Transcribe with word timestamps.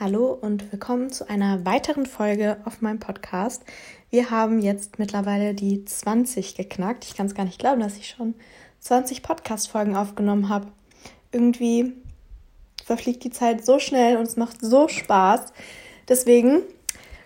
Hallo 0.00 0.26
und 0.26 0.70
willkommen 0.70 1.10
zu 1.10 1.28
einer 1.28 1.64
weiteren 1.66 2.06
Folge 2.06 2.58
auf 2.64 2.80
meinem 2.82 3.00
Podcast. 3.00 3.64
Wir 4.10 4.30
haben 4.30 4.60
jetzt 4.60 5.00
mittlerweile 5.00 5.54
die 5.54 5.84
20 5.84 6.54
geknackt. 6.54 7.04
Ich 7.04 7.16
kann 7.16 7.26
es 7.26 7.34
gar 7.34 7.44
nicht 7.44 7.58
glauben, 7.58 7.80
dass 7.80 7.96
ich 7.96 8.08
schon 8.08 8.34
20 8.78 9.24
Podcast-Folgen 9.24 9.96
aufgenommen 9.96 10.50
habe. 10.50 10.68
Irgendwie 11.32 11.94
verfliegt 12.84 13.24
die 13.24 13.30
Zeit 13.30 13.66
so 13.66 13.80
schnell 13.80 14.18
und 14.18 14.28
es 14.28 14.36
macht 14.36 14.60
so 14.60 14.86
Spaß. 14.86 15.52
Deswegen 16.08 16.62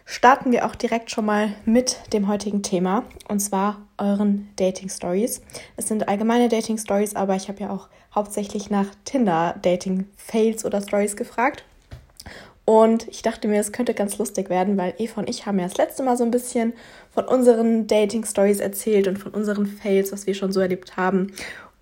starten 0.06 0.50
wir 0.50 0.64
auch 0.64 0.74
direkt 0.74 1.10
schon 1.10 1.26
mal 1.26 1.52
mit 1.66 2.00
dem 2.14 2.26
heutigen 2.26 2.62
Thema 2.62 3.04
und 3.28 3.40
zwar 3.40 3.86
euren 3.98 4.48
Dating 4.56 4.88
Stories. 4.88 5.42
Es 5.76 5.88
sind 5.88 6.08
allgemeine 6.08 6.48
Dating 6.48 6.78
Stories, 6.78 7.16
aber 7.16 7.36
ich 7.36 7.50
habe 7.50 7.60
ja 7.60 7.68
auch 7.68 7.90
hauptsächlich 8.14 8.70
nach 8.70 8.86
Tinder 9.04 9.56
Dating 9.60 10.06
Fails 10.16 10.64
oder 10.64 10.80
Stories 10.80 11.16
gefragt. 11.16 11.64
Und 12.64 13.08
ich 13.08 13.22
dachte 13.22 13.48
mir, 13.48 13.60
es 13.60 13.72
könnte 13.72 13.92
ganz 13.92 14.18
lustig 14.18 14.48
werden, 14.48 14.76
weil 14.76 14.94
Eva 14.98 15.20
und 15.20 15.28
ich 15.28 15.46
haben 15.46 15.58
ja 15.58 15.66
das 15.66 15.78
letzte 15.78 16.02
Mal 16.02 16.16
so 16.16 16.24
ein 16.24 16.30
bisschen 16.30 16.74
von 17.10 17.24
unseren 17.24 17.88
Dating-Stories 17.88 18.60
erzählt 18.60 19.08
und 19.08 19.18
von 19.18 19.32
unseren 19.32 19.66
Fails, 19.66 20.12
was 20.12 20.26
wir 20.26 20.34
schon 20.34 20.52
so 20.52 20.60
erlebt 20.60 20.96
haben. 20.96 21.32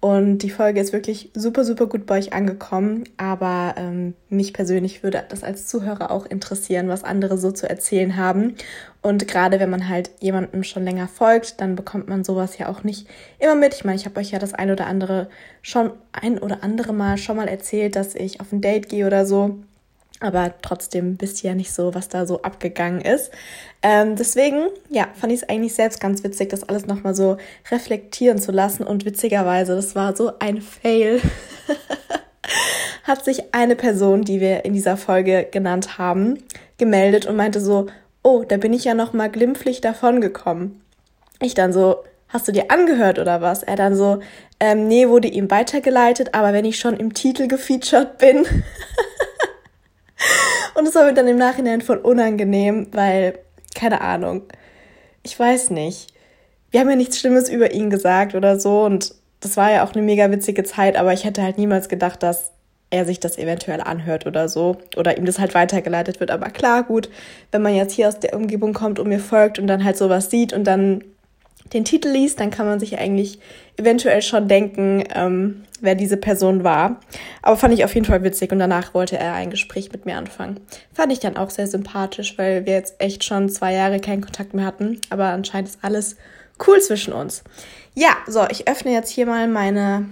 Und 0.00 0.38
die 0.38 0.48
Folge 0.48 0.80
ist 0.80 0.94
wirklich 0.94 1.30
super, 1.34 1.62
super 1.62 1.86
gut 1.86 2.06
bei 2.06 2.18
euch 2.18 2.32
angekommen. 2.32 3.04
Aber 3.18 3.74
ähm, 3.76 4.14
mich 4.30 4.54
persönlich 4.54 5.02
würde 5.02 5.22
das 5.28 5.44
als 5.44 5.66
Zuhörer 5.66 6.10
auch 6.10 6.24
interessieren, 6.24 6.88
was 6.88 7.04
andere 7.04 7.36
so 7.36 7.52
zu 7.52 7.68
erzählen 7.68 8.16
haben. 8.16 8.54
Und 9.02 9.28
gerade 9.28 9.60
wenn 9.60 9.68
man 9.68 9.90
halt 9.90 10.10
jemandem 10.20 10.62
schon 10.62 10.84
länger 10.84 11.06
folgt, 11.06 11.60
dann 11.60 11.76
bekommt 11.76 12.08
man 12.08 12.24
sowas 12.24 12.56
ja 12.56 12.68
auch 12.70 12.82
nicht 12.82 13.06
immer 13.38 13.54
mit. 13.54 13.74
Ich 13.74 13.84
meine, 13.84 13.96
ich 13.96 14.06
habe 14.06 14.18
euch 14.18 14.30
ja 14.30 14.38
das 14.38 14.54
ein 14.54 14.70
oder 14.70 14.86
andere 14.86 15.28
schon 15.60 15.90
ein 16.12 16.38
oder 16.38 16.64
andere 16.64 16.94
Mal 16.94 17.18
schon 17.18 17.36
mal 17.36 17.48
erzählt, 17.48 17.94
dass 17.94 18.14
ich 18.14 18.40
auf 18.40 18.52
ein 18.52 18.62
Date 18.62 18.88
gehe 18.88 19.06
oder 19.06 19.26
so. 19.26 19.58
Aber 20.20 20.52
trotzdem 20.60 21.16
wisst 21.18 21.42
ihr 21.42 21.50
ja 21.50 21.56
nicht 21.56 21.72
so, 21.72 21.94
was 21.94 22.08
da 22.08 22.26
so 22.26 22.42
abgegangen 22.42 23.00
ist. 23.00 23.30
Ähm, 23.82 24.16
deswegen, 24.16 24.66
ja, 24.90 25.08
fand 25.18 25.32
ich 25.32 25.42
es 25.42 25.48
eigentlich 25.48 25.74
selbst 25.74 25.98
ganz 25.98 26.22
witzig, 26.22 26.50
das 26.50 26.68
alles 26.68 26.86
nochmal 26.86 27.14
so 27.14 27.38
reflektieren 27.70 28.38
zu 28.38 28.52
lassen. 28.52 28.86
Und 28.86 29.06
witzigerweise, 29.06 29.74
das 29.74 29.94
war 29.94 30.14
so 30.14 30.32
ein 30.38 30.60
Fail. 30.60 31.20
hat 33.04 33.24
sich 33.24 33.54
eine 33.54 33.76
Person, 33.76 34.22
die 34.22 34.40
wir 34.40 34.64
in 34.64 34.74
dieser 34.74 34.96
Folge 34.96 35.48
genannt 35.50 35.98
haben, 35.98 36.38
gemeldet 36.78 37.26
und 37.26 37.36
meinte 37.36 37.60
so, 37.60 37.86
oh, 38.22 38.44
da 38.46 38.58
bin 38.58 38.72
ich 38.72 38.84
ja 38.84 38.94
noch 38.94 39.12
mal 39.12 39.30
glimpflich 39.30 39.80
davongekommen. 39.80 40.80
Ich 41.40 41.54
dann 41.54 41.72
so, 41.72 42.04
hast 42.28 42.46
du 42.46 42.52
dir 42.52 42.70
angehört 42.70 43.18
oder 43.18 43.40
was? 43.40 43.62
Er 43.62 43.76
dann 43.76 43.96
so, 43.96 44.20
ähm, 44.60 44.86
nee, 44.86 45.08
wurde 45.08 45.28
ihm 45.28 45.50
weitergeleitet, 45.50 46.34
aber 46.34 46.52
wenn 46.52 46.64
ich 46.64 46.78
schon 46.78 46.96
im 46.96 47.14
Titel 47.14 47.48
gefeatured 47.48 48.18
bin. 48.18 48.44
Und 50.74 50.86
es 50.86 50.94
war 50.94 51.04
mir 51.04 51.14
dann 51.14 51.28
im 51.28 51.38
Nachhinein 51.38 51.80
voll 51.80 51.98
unangenehm, 51.98 52.88
weil, 52.92 53.38
keine 53.74 54.00
Ahnung, 54.00 54.42
ich 55.22 55.38
weiß 55.38 55.70
nicht. 55.70 56.12
Wir 56.70 56.80
haben 56.80 56.90
ja 56.90 56.96
nichts 56.96 57.18
Schlimmes 57.18 57.48
über 57.48 57.72
ihn 57.72 57.90
gesagt 57.90 58.34
oder 58.34 58.58
so 58.58 58.84
und 58.84 59.14
das 59.40 59.56
war 59.56 59.72
ja 59.72 59.84
auch 59.84 59.92
eine 59.94 60.02
mega 60.02 60.30
witzige 60.30 60.64
Zeit, 60.64 60.96
aber 60.96 61.12
ich 61.12 61.24
hätte 61.24 61.42
halt 61.42 61.58
niemals 61.58 61.88
gedacht, 61.88 62.22
dass 62.22 62.52
er 62.90 63.06
sich 63.06 63.20
das 63.20 63.38
eventuell 63.38 63.80
anhört 63.80 64.26
oder 64.26 64.48
so 64.48 64.76
oder 64.96 65.16
ihm 65.16 65.24
das 65.24 65.38
halt 65.38 65.54
weitergeleitet 65.54 66.20
wird. 66.20 66.30
Aber 66.30 66.50
klar, 66.50 66.82
gut, 66.82 67.08
wenn 67.52 67.62
man 67.62 67.74
jetzt 67.74 67.92
hier 67.92 68.08
aus 68.08 68.18
der 68.18 68.34
Umgebung 68.34 68.72
kommt 68.72 68.98
und 68.98 69.08
mir 69.08 69.20
folgt 69.20 69.58
und 69.58 69.66
dann 69.66 69.84
halt 69.84 69.96
sowas 69.96 70.30
sieht 70.30 70.52
und 70.52 70.64
dann 70.64 71.04
den 71.72 71.84
Titel 71.84 72.08
liest, 72.08 72.40
dann 72.40 72.50
kann 72.50 72.66
man 72.66 72.80
sich 72.80 72.98
eigentlich 72.98 73.38
eventuell 73.76 74.22
schon 74.22 74.48
denken, 74.48 75.04
ähm, 75.14 75.64
wer 75.80 75.94
diese 75.94 76.16
Person 76.16 76.64
war. 76.64 77.00
Aber 77.42 77.56
fand 77.56 77.74
ich 77.74 77.84
auf 77.84 77.94
jeden 77.94 78.06
Fall 78.06 78.22
witzig 78.22 78.52
und 78.52 78.58
danach 78.58 78.94
wollte 78.94 79.16
er 79.18 79.34
ein 79.34 79.50
Gespräch 79.50 79.92
mit 79.92 80.06
mir 80.06 80.16
anfangen. 80.16 80.60
Fand 80.92 81.12
ich 81.12 81.20
dann 81.20 81.36
auch 81.36 81.50
sehr 81.50 81.66
sympathisch, 81.66 82.36
weil 82.38 82.66
wir 82.66 82.74
jetzt 82.74 82.96
echt 82.98 83.24
schon 83.24 83.48
zwei 83.48 83.72
Jahre 83.72 84.00
keinen 84.00 84.22
Kontakt 84.22 84.54
mehr 84.54 84.66
hatten. 84.66 85.00
Aber 85.10 85.26
anscheinend 85.26 85.70
ist 85.70 85.78
alles 85.82 86.16
cool 86.66 86.80
zwischen 86.80 87.12
uns. 87.12 87.42
Ja, 87.94 88.16
so, 88.26 88.46
ich 88.50 88.68
öffne 88.68 88.92
jetzt 88.92 89.10
hier 89.10 89.26
mal 89.26 89.48
meine 89.48 90.06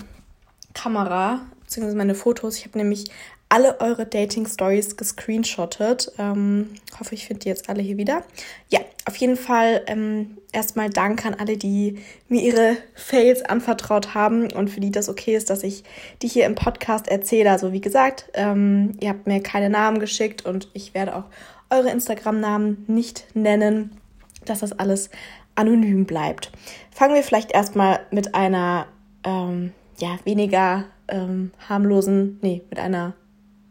Kamera, 0.75 1.40
beziehungsweise 1.60 1.96
meine 1.96 2.14
Fotos. 2.14 2.56
Ich 2.56 2.64
habe 2.64 2.78
nämlich 2.78 3.10
alle 3.48 3.81
eure 3.81 4.04
Dating-Stories 4.04 4.97
gescreenshottet. 4.97 6.12
Ähm, 6.19 6.70
hoffe, 6.98 7.14
ich 7.14 7.26
finde 7.26 7.41
die 7.41 7.48
jetzt 7.48 7.69
alle 7.69 7.82
hier 7.82 7.97
wieder. 7.97 8.22
Ja, 8.69 8.81
auf 9.06 9.16
jeden 9.16 9.36
Fall 9.36 9.82
ähm, 9.86 10.36
erstmal 10.53 10.91
Dank 10.91 11.25
an 11.25 11.34
alle, 11.34 11.56
die 11.56 11.98
mir 12.28 12.42
ihre 12.42 12.76
Fails 12.94 13.42
anvertraut 13.42 14.14
haben 14.14 14.53
und 14.53 14.69
für 14.69 14.81
die 14.81 14.91
das 14.91 15.08
okay 15.08 15.34
ist, 15.34 15.48
dass 15.50 15.62
ich 15.62 15.84
die 16.20 16.28
hier 16.28 16.47
im 16.47 16.54
Podcast 16.54 17.08
erzähle. 17.08 17.50
Also 17.50 17.72
wie 17.72 17.81
gesagt, 17.81 18.28
ähm, 18.34 18.97
ihr 19.00 19.08
habt 19.10 19.26
mir 19.26 19.42
keine 19.42 19.70
Namen 19.70 19.98
geschickt 19.98 20.44
und 20.44 20.69
ich 20.75 20.92
werde 20.92 21.16
auch 21.16 21.25
eure 21.70 21.91
Instagram-Namen 21.91 22.84
nicht 22.87 23.25
nennen, 23.34 23.92
dass 24.44 24.60
das 24.60 24.78
alles 24.78 25.10
anonym 25.54 26.04
bleibt. 26.04 26.53
Fangen 26.91 27.14
wir 27.14 27.22
vielleicht 27.22 27.53
erstmal 27.53 28.00
mit 28.10 28.34
einer 28.34 28.87
ähm, 29.25 29.72
ja, 29.98 30.19
weniger 30.25 30.84
ähm, 31.08 31.50
harmlosen, 31.69 32.38
nee, 32.42 32.62
mit 32.70 32.78
einer 32.78 33.14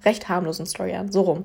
recht 0.07 0.29
harmlosen 0.29 0.65
Story 0.65 0.93
an, 0.93 1.11
so 1.11 1.21
rum. 1.21 1.43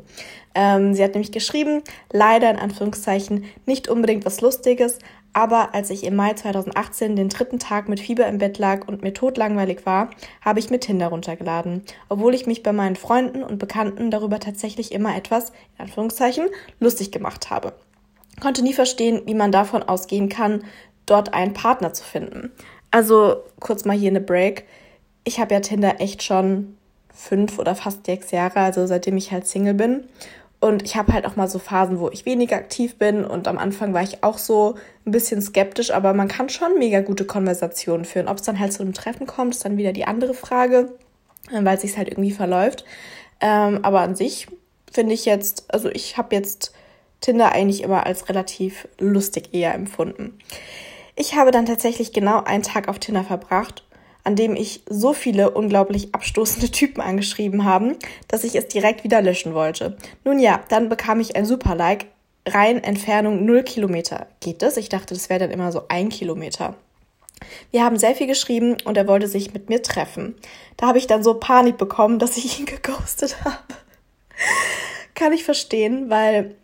Ähm, 0.54 0.94
sie 0.94 1.02
hat 1.02 1.12
nämlich 1.12 1.32
geschrieben, 1.32 1.82
leider 2.12 2.48
in 2.50 2.58
Anführungszeichen 2.58 3.44
nicht 3.66 3.88
unbedingt 3.88 4.24
was 4.24 4.40
Lustiges, 4.40 4.98
aber 5.32 5.74
als 5.74 5.90
ich 5.90 6.04
im 6.04 6.14
Mai 6.14 6.34
2018 6.34 7.16
den 7.16 7.28
dritten 7.28 7.58
Tag 7.58 7.88
mit 7.88 8.00
Fieber 8.00 8.26
im 8.26 8.38
Bett 8.38 8.58
lag 8.58 8.86
und 8.86 9.02
mir 9.02 9.14
totlangweilig 9.14 9.86
war, 9.86 10.10
habe 10.42 10.58
ich 10.58 10.70
mir 10.70 10.78
Tinder 10.78 11.08
runtergeladen, 11.08 11.82
obwohl 12.08 12.34
ich 12.34 12.46
mich 12.46 12.62
bei 12.62 12.72
meinen 12.72 12.96
Freunden 12.96 13.42
und 13.42 13.58
Bekannten 13.58 14.10
darüber 14.10 14.40
tatsächlich 14.40 14.92
immer 14.92 15.16
etwas, 15.16 15.50
in 15.76 15.86
Anführungszeichen, 15.86 16.48
lustig 16.80 17.12
gemacht 17.12 17.50
habe. 17.50 17.72
Konnte 18.40 18.62
nie 18.62 18.74
verstehen, 18.74 19.22
wie 19.26 19.34
man 19.34 19.52
davon 19.52 19.82
ausgehen 19.82 20.28
kann, 20.28 20.64
dort 21.06 21.32
einen 21.32 21.54
Partner 21.54 21.92
zu 21.92 22.04
finden. 22.04 22.52
Also 22.90 23.36
kurz 23.58 23.84
mal 23.84 23.96
hier 23.96 24.10
eine 24.10 24.20
Break. 24.20 24.66
Ich 25.24 25.40
habe 25.40 25.54
ja 25.54 25.60
Tinder 25.60 26.00
echt 26.00 26.22
schon 26.22 26.76
fünf 27.14 27.58
oder 27.58 27.74
fast 27.74 28.06
sechs 28.06 28.30
Jahre, 28.30 28.60
also 28.60 28.86
seitdem 28.86 29.16
ich 29.16 29.32
halt 29.32 29.46
Single 29.46 29.74
bin. 29.74 30.04
Und 30.60 30.84
ich 30.84 30.94
habe 30.94 31.12
halt 31.12 31.26
auch 31.26 31.34
mal 31.34 31.48
so 31.48 31.58
Phasen, 31.58 31.98
wo 31.98 32.08
ich 32.10 32.24
weniger 32.24 32.54
aktiv 32.54 32.96
bin. 32.96 33.24
Und 33.24 33.48
am 33.48 33.58
Anfang 33.58 33.94
war 33.94 34.02
ich 34.02 34.22
auch 34.22 34.38
so 34.38 34.76
ein 35.04 35.10
bisschen 35.10 35.42
skeptisch, 35.42 35.90
aber 35.90 36.14
man 36.14 36.28
kann 36.28 36.48
schon 36.48 36.78
mega 36.78 37.00
gute 37.00 37.24
Konversationen 37.24 38.04
führen. 38.04 38.28
Ob 38.28 38.36
es 38.36 38.44
dann 38.44 38.60
halt 38.60 38.72
zu 38.72 38.82
einem 38.82 38.92
Treffen 38.92 39.26
kommt, 39.26 39.56
ist 39.56 39.64
dann 39.64 39.76
wieder 39.76 39.92
die 39.92 40.04
andere 40.04 40.34
Frage, 40.34 40.92
äh, 41.50 41.64
weil 41.64 41.74
es 41.74 41.82
sich 41.82 41.96
halt 41.96 42.08
irgendwie 42.08 42.30
verläuft. 42.30 42.84
Ähm, 43.40 43.80
aber 43.82 44.02
an 44.02 44.14
sich 44.14 44.46
finde 44.92 45.14
ich 45.14 45.24
jetzt, 45.24 45.64
also 45.74 45.88
ich 45.88 46.16
habe 46.16 46.36
jetzt 46.36 46.72
Tinder 47.20 47.50
eigentlich 47.50 47.82
immer 47.82 48.06
als 48.06 48.28
relativ 48.28 48.86
lustig 49.00 49.52
eher 49.52 49.74
empfunden. 49.74 50.38
Ich 51.16 51.34
habe 51.34 51.50
dann 51.50 51.66
tatsächlich 51.66 52.12
genau 52.12 52.42
einen 52.44 52.62
Tag 52.62 52.86
auf 52.86 53.00
Tinder 53.00 53.24
verbracht 53.24 53.82
an 54.24 54.36
dem 54.36 54.54
ich 54.54 54.82
so 54.88 55.12
viele 55.12 55.50
unglaublich 55.50 56.14
abstoßende 56.14 56.70
Typen 56.70 57.00
angeschrieben 57.00 57.64
haben, 57.64 57.96
dass 58.28 58.44
ich 58.44 58.54
es 58.54 58.68
direkt 58.68 59.04
wieder 59.04 59.20
löschen 59.20 59.54
wollte. 59.54 59.96
Nun 60.24 60.38
ja, 60.38 60.60
dann 60.68 60.88
bekam 60.88 61.20
ich 61.20 61.36
ein 61.36 61.44
super 61.46 61.74
Like. 61.74 62.06
Rein 62.46 62.82
Entfernung 62.82 63.44
0 63.44 63.62
Kilometer. 63.62 64.26
Geht 64.40 64.62
das? 64.62 64.76
Ich 64.76 64.88
dachte, 64.88 65.14
das 65.14 65.30
wäre 65.30 65.40
dann 65.40 65.52
immer 65.52 65.70
so 65.70 65.82
ein 65.88 66.08
Kilometer. 66.08 66.74
Wir 67.70 67.84
haben 67.84 67.98
sehr 67.98 68.14
viel 68.14 68.26
geschrieben 68.26 68.76
und 68.84 68.96
er 68.96 69.06
wollte 69.06 69.28
sich 69.28 69.54
mit 69.54 69.68
mir 69.68 69.82
treffen. 69.82 70.34
Da 70.76 70.88
habe 70.88 70.98
ich 70.98 71.06
dann 71.06 71.22
so 71.22 71.34
Panik 71.34 71.76
bekommen, 71.76 72.18
dass 72.18 72.36
ich 72.36 72.58
ihn 72.58 72.66
geghostet 72.66 73.44
habe. 73.44 73.56
Kann 75.14 75.32
ich 75.32 75.44
verstehen, 75.44 76.10
weil 76.10 76.56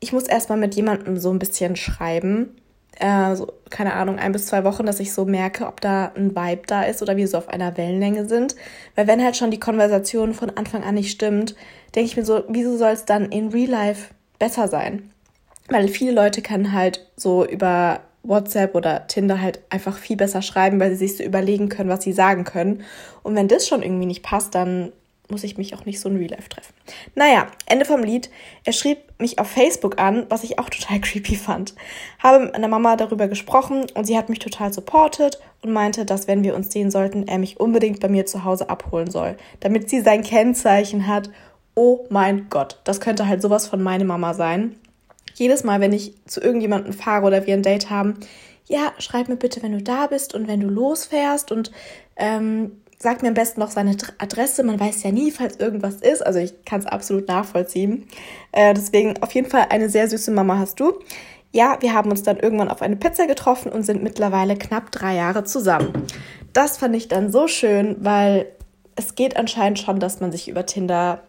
ich 0.00 0.12
muss 0.12 0.24
erstmal 0.24 0.58
mit 0.58 0.74
jemandem 0.74 1.16
so 1.16 1.30
ein 1.30 1.38
bisschen 1.38 1.76
schreiben 1.76 2.56
äh, 2.98 3.34
so, 3.36 3.52
keine 3.70 3.94
Ahnung, 3.94 4.18
ein 4.18 4.32
bis 4.32 4.46
zwei 4.46 4.64
Wochen, 4.64 4.86
dass 4.86 5.00
ich 5.00 5.12
so 5.12 5.24
merke, 5.24 5.66
ob 5.66 5.80
da 5.80 6.12
ein 6.16 6.34
Vibe 6.34 6.62
da 6.66 6.82
ist 6.82 7.02
oder 7.02 7.16
wir 7.16 7.28
so 7.28 7.38
auf 7.38 7.48
einer 7.48 7.76
Wellenlänge 7.76 8.26
sind. 8.26 8.56
Weil 8.94 9.06
wenn 9.06 9.22
halt 9.22 9.36
schon 9.36 9.50
die 9.50 9.60
Konversation 9.60 10.34
von 10.34 10.50
Anfang 10.50 10.82
an 10.82 10.94
nicht 10.94 11.10
stimmt, 11.10 11.54
denke 11.94 12.08
ich 12.10 12.16
mir 12.16 12.24
so, 12.24 12.44
wieso 12.48 12.76
soll 12.76 12.92
es 12.92 13.04
dann 13.04 13.30
in 13.30 13.48
Real 13.48 13.70
Life 13.70 14.14
besser 14.38 14.68
sein? 14.68 15.10
Weil 15.68 15.88
viele 15.88 16.12
Leute 16.12 16.42
können 16.42 16.72
halt 16.72 17.06
so 17.16 17.44
über 17.46 18.00
WhatsApp 18.22 18.74
oder 18.74 19.06
Tinder 19.06 19.40
halt 19.40 19.60
einfach 19.70 19.96
viel 19.96 20.16
besser 20.16 20.42
schreiben, 20.42 20.80
weil 20.80 20.90
sie 20.90 21.06
sich 21.06 21.16
so 21.16 21.22
überlegen 21.22 21.68
können, 21.68 21.90
was 21.90 22.02
sie 22.02 22.12
sagen 22.12 22.44
können. 22.44 22.82
Und 23.22 23.34
wenn 23.36 23.48
das 23.48 23.68
schon 23.68 23.82
irgendwie 23.82 24.06
nicht 24.06 24.22
passt, 24.22 24.54
dann 24.54 24.92
muss 25.30 25.44
ich 25.44 25.58
mich 25.58 25.74
auch 25.74 25.84
nicht 25.84 26.00
so 26.00 26.08
in 26.08 26.16
Real 26.16 26.30
Life 26.30 26.48
treffen. 26.48 26.72
Naja, 27.14 27.46
Ende 27.66 27.84
vom 27.84 28.02
Lied. 28.02 28.30
Er 28.64 28.72
schrieb 28.72 28.98
mich 29.18 29.38
auf 29.38 29.48
Facebook 29.48 30.00
an, 30.00 30.26
was 30.28 30.44
ich 30.44 30.58
auch 30.58 30.70
total 30.70 31.00
creepy 31.00 31.36
fand. 31.36 31.74
Habe 32.18 32.44
mit 32.44 32.52
meiner 32.52 32.68
Mama 32.68 32.96
darüber 32.96 33.28
gesprochen 33.28 33.86
und 33.94 34.06
sie 34.06 34.16
hat 34.16 34.28
mich 34.28 34.38
total 34.38 34.72
supportet 34.72 35.40
und 35.62 35.72
meinte, 35.72 36.04
dass 36.04 36.28
wenn 36.28 36.42
wir 36.42 36.54
uns 36.54 36.72
sehen 36.72 36.90
sollten, 36.90 37.26
er 37.28 37.38
mich 37.38 37.60
unbedingt 37.60 38.00
bei 38.00 38.08
mir 38.08 38.26
zu 38.26 38.44
Hause 38.44 38.70
abholen 38.70 39.10
soll, 39.10 39.36
damit 39.60 39.90
sie 39.90 40.00
sein 40.00 40.22
Kennzeichen 40.22 41.06
hat. 41.06 41.30
Oh 41.74 42.06
mein 42.10 42.48
Gott, 42.50 42.80
das 42.84 43.00
könnte 43.00 43.28
halt 43.28 43.42
sowas 43.42 43.66
von 43.66 43.82
meine 43.82 44.04
Mama 44.04 44.34
sein. 44.34 44.76
Jedes 45.34 45.62
Mal, 45.62 45.80
wenn 45.80 45.92
ich 45.92 46.14
zu 46.26 46.40
irgendjemandem 46.40 46.92
fahre 46.92 47.26
oder 47.26 47.46
wir 47.46 47.54
ein 47.54 47.62
Date 47.62 47.90
haben, 47.90 48.18
ja, 48.66 48.92
schreib 48.98 49.28
mir 49.28 49.36
bitte, 49.36 49.62
wenn 49.62 49.72
du 49.72 49.82
da 49.82 50.08
bist 50.08 50.34
und 50.34 50.46
wenn 50.46 50.60
du 50.60 50.68
losfährst 50.68 51.52
und 51.52 51.72
ähm, 52.16 52.72
sagt 52.98 53.22
mir 53.22 53.28
am 53.28 53.34
besten 53.34 53.60
noch 53.60 53.70
seine 53.70 53.96
Adresse. 54.18 54.64
Man 54.64 54.78
weiß 54.78 55.02
ja 55.04 55.12
nie, 55.12 55.30
falls 55.30 55.56
irgendwas 55.56 55.96
ist. 55.96 56.24
Also 56.24 56.40
ich 56.40 56.64
kann 56.64 56.80
es 56.80 56.86
absolut 56.86 57.28
nachvollziehen. 57.28 58.06
Äh, 58.52 58.74
deswegen 58.74 59.22
auf 59.22 59.32
jeden 59.32 59.48
Fall 59.48 59.66
eine 59.70 59.88
sehr 59.88 60.08
süße 60.08 60.30
Mama 60.30 60.58
hast 60.58 60.80
du. 60.80 60.98
Ja, 61.52 61.78
wir 61.80 61.94
haben 61.94 62.10
uns 62.10 62.22
dann 62.22 62.38
irgendwann 62.38 62.68
auf 62.68 62.82
eine 62.82 62.96
Pizza 62.96 63.26
getroffen 63.26 63.72
und 63.72 63.84
sind 63.84 64.02
mittlerweile 64.02 64.56
knapp 64.56 64.90
drei 64.90 65.14
Jahre 65.14 65.44
zusammen. 65.44 65.92
Das 66.52 66.76
fand 66.76 66.94
ich 66.94 67.08
dann 67.08 67.32
so 67.32 67.48
schön, 67.48 67.96
weil 68.00 68.46
es 68.96 69.14
geht 69.14 69.36
anscheinend 69.36 69.78
schon, 69.78 70.00
dass 70.00 70.20
man 70.20 70.32
sich 70.32 70.48
über 70.48 70.66
Tinder 70.66 71.22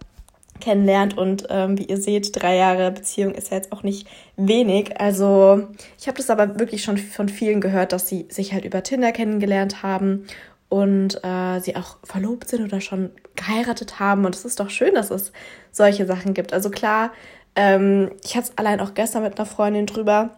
kennenlernt 0.59 1.17
und 1.17 1.47
ähm, 1.49 1.77
wie 1.77 1.85
ihr 1.85 2.01
seht, 2.01 2.41
drei 2.41 2.57
Jahre 2.57 2.91
Beziehung 2.91 3.33
ist 3.33 3.51
ja 3.51 3.57
jetzt 3.57 3.71
auch 3.71 3.83
nicht 3.83 4.07
wenig. 4.35 4.99
Also 4.99 5.67
ich 5.97 6.07
habe 6.07 6.17
das 6.17 6.29
aber 6.29 6.59
wirklich 6.59 6.83
schon 6.83 6.97
von 6.97 7.29
vielen 7.29 7.61
gehört, 7.61 7.93
dass 7.93 8.09
sie 8.09 8.27
sich 8.29 8.51
halt 8.51 8.65
über 8.65 8.83
Tinder 8.83 9.13
kennengelernt 9.13 9.83
haben 9.83 10.25
und 10.69 11.23
äh, 11.23 11.59
sie 11.59 11.75
auch 11.75 11.97
verlobt 12.03 12.47
sind 12.47 12.63
oder 12.63 12.79
schon 12.79 13.11
geheiratet 13.35 13.99
haben. 13.99 14.25
Und 14.25 14.35
es 14.35 14.45
ist 14.45 14.59
doch 14.59 14.69
schön, 14.69 14.93
dass 14.93 15.09
es 15.09 15.31
solche 15.71 16.05
Sachen 16.05 16.33
gibt. 16.33 16.53
Also 16.53 16.69
klar, 16.69 17.11
ähm, 17.55 18.11
ich 18.23 18.35
hatte 18.35 18.51
es 18.51 18.57
allein 18.57 18.79
auch 18.79 18.93
gestern 18.93 19.23
mit 19.23 19.37
einer 19.37 19.47
Freundin 19.47 19.87
drüber. 19.87 20.31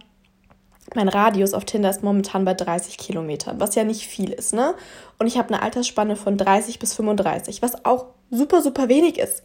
Mein 0.95 1.10
Radius 1.10 1.54
auf 1.54 1.66
Tinder 1.66 1.89
ist 1.89 2.04
momentan 2.04 2.45
bei 2.45 2.54
30 2.54 2.98
Kilometern, 2.98 3.60
was 3.60 3.75
ja 3.75 3.83
nicht 3.83 4.07
viel 4.07 4.31
ist, 4.31 4.54
ne? 4.54 4.74
Und 5.19 5.28
ich 5.28 5.38
habe 5.38 5.54
eine 5.54 5.62
Altersspanne 5.62 6.16
von 6.16 6.38
30 6.38 6.80
bis 6.80 6.95
35, 6.95 7.62
was 7.62 7.86
auch 7.86 8.07
super, 8.30 8.62
super 8.62 8.89
wenig 8.89 9.18
ist. 9.18 9.44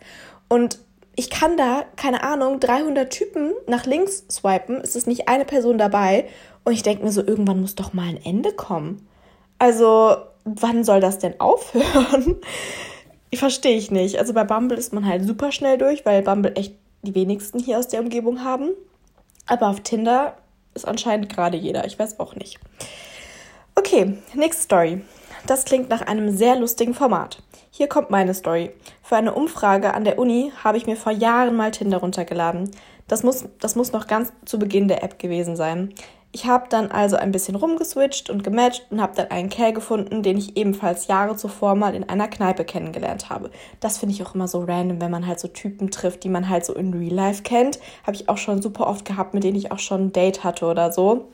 Und 0.49 0.81
ich 1.15 1.31
kann 1.31 1.57
da, 1.57 1.85
keine 1.97 2.23
Ahnung, 2.23 2.61
300 2.61 3.11
Typen 3.11 3.53
nach 3.67 3.87
links 3.87 4.25
swipen, 4.31 4.81
es 4.83 4.97
ist 4.97 5.07
nicht 5.07 5.29
eine 5.29 5.45
Person 5.45 5.79
dabei. 5.79 6.27
Und 6.65 6.73
ich 6.73 6.83
denke 6.83 7.05
mir 7.05 7.13
so, 7.13 7.23
irgendwann 7.25 7.61
muss 7.61 7.75
doch 7.75 7.93
mal 7.93 8.09
ein 8.09 8.23
Ende 8.23 8.53
kommen. 8.53 9.07
Also, 9.59 10.17
wann 10.47 10.85
soll 10.85 11.01
das 11.01 11.19
denn 11.19 11.39
aufhören? 11.41 12.37
Ich 13.29 13.41
verstehe 13.41 13.77
ich 13.77 13.91
nicht. 13.91 14.19
Also 14.21 14.33
bei 14.33 14.45
Bumble 14.45 14.79
ist 14.79 14.93
man 14.93 15.05
halt 15.05 15.25
super 15.25 15.51
schnell 15.51 15.79
durch, 15.79 16.07
weil 16.07 16.23
Bumble 16.23 16.55
echt 16.55 16.75
die 17.03 17.15
wenigsten 17.17 17.59
hier 17.59 17.77
aus 17.77 17.89
der 17.89 18.01
Umgebung 18.01 18.45
haben. 18.45 18.71
Aber 19.47 19.69
auf 19.69 19.81
Tinder 19.81 20.37
ist 20.75 20.87
anscheinend 20.87 21.29
gerade 21.29 21.57
jeder. 21.57 21.85
Ich 21.87 21.99
weiß 21.99 22.21
auch 22.21 22.37
nicht. 22.37 22.61
Okay, 23.75 24.17
nächste 24.35 24.63
Story. 24.63 25.03
Das 25.47 25.65
klingt 25.65 25.91
nach 25.91 26.03
einem 26.03 26.37
sehr 26.37 26.57
lustigen 26.57 26.95
Format. 26.95 27.43
Hier 27.71 27.89
kommt 27.89 28.11
meine 28.11 28.33
Story. 28.33 28.71
Für 29.03 29.17
eine 29.17 29.35
Umfrage 29.35 29.93
an 29.93 30.05
der 30.05 30.19
Uni 30.19 30.53
habe 30.63 30.79
ich 30.79 30.87
mir 30.87 30.97
vor 30.97 31.13
Jahren 31.13 31.57
mal 31.57 31.73
Tinder 31.73 31.99
runtergeladen. 31.99 32.71
Das 33.09 33.23
muss, 33.23 33.45
das 33.61 33.77
muss 33.77 33.93
noch 33.93 34.07
ganz 34.07 34.33
zu 34.45 34.59
Beginn 34.59 34.89
der 34.89 35.03
App 35.03 35.19
gewesen 35.19 35.57
sein. 35.57 35.93
Ich 36.37 36.45
habe 36.45 36.67
dann 36.69 36.91
also 36.91 37.17
ein 37.17 37.33
bisschen 37.33 37.55
rumgeswitcht 37.55 38.29
und 38.29 38.45
gematcht 38.45 38.85
und 38.91 39.01
habe 39.01 39.15
dann 39.17 39.31
einen 39.31 39.49
Kerl 39.49 39.73
gefunden, 39.73 40.23
den 40.23 40.37
ich 40.37 40.59
ebenfalls 40.59 41.07
Jahre 41.07 41.35
zuvor 41.35 41.77
mal 41.77 41.95
in 41.95 42.11
einer 42.11 42.29
Kneipe 42.29 42.67
kennengelernt 42.67 43.31
habe. 43.31 43.51
Das 43.81 43.97
finde 43.97 44.15
ich 44.15 44.23
auch 44.23 44.35
immer 44.35 44.47
so 44.47 44.63
random, 44.63 45.01
wenn 45.01 45.11
man 45.11 45.27
halt 45.27 45.41
so 45.41 45.49
Typen 45.49 45.91
trifft, 45.91 46.25
die 46.25 46.29
man 46.29 46.51
halt 46.51 46.67
so 46.67 46.75
in 46.75 46.93
Real 46.93 47.15
Life 47.15 47.43
kennt. 47.43 47.79
Habe 48.07 48.17
ich 48.17 48.29
auch 48.29 48.37
schon 48.37 48.61
super 48.61 48.87
oft 48.87 49.07
gehabt, 49.07 49.33
mit 49.33 49.45
denen 49.45 49.57
ich 49.57 49.73
auch 49.73 49.79
schon 49.79 50.09
ein 50.09 50.13
Date 50.13 50.45
hatte 50.45 50.67
oder 50.67 50.93
so. 50.93 51.29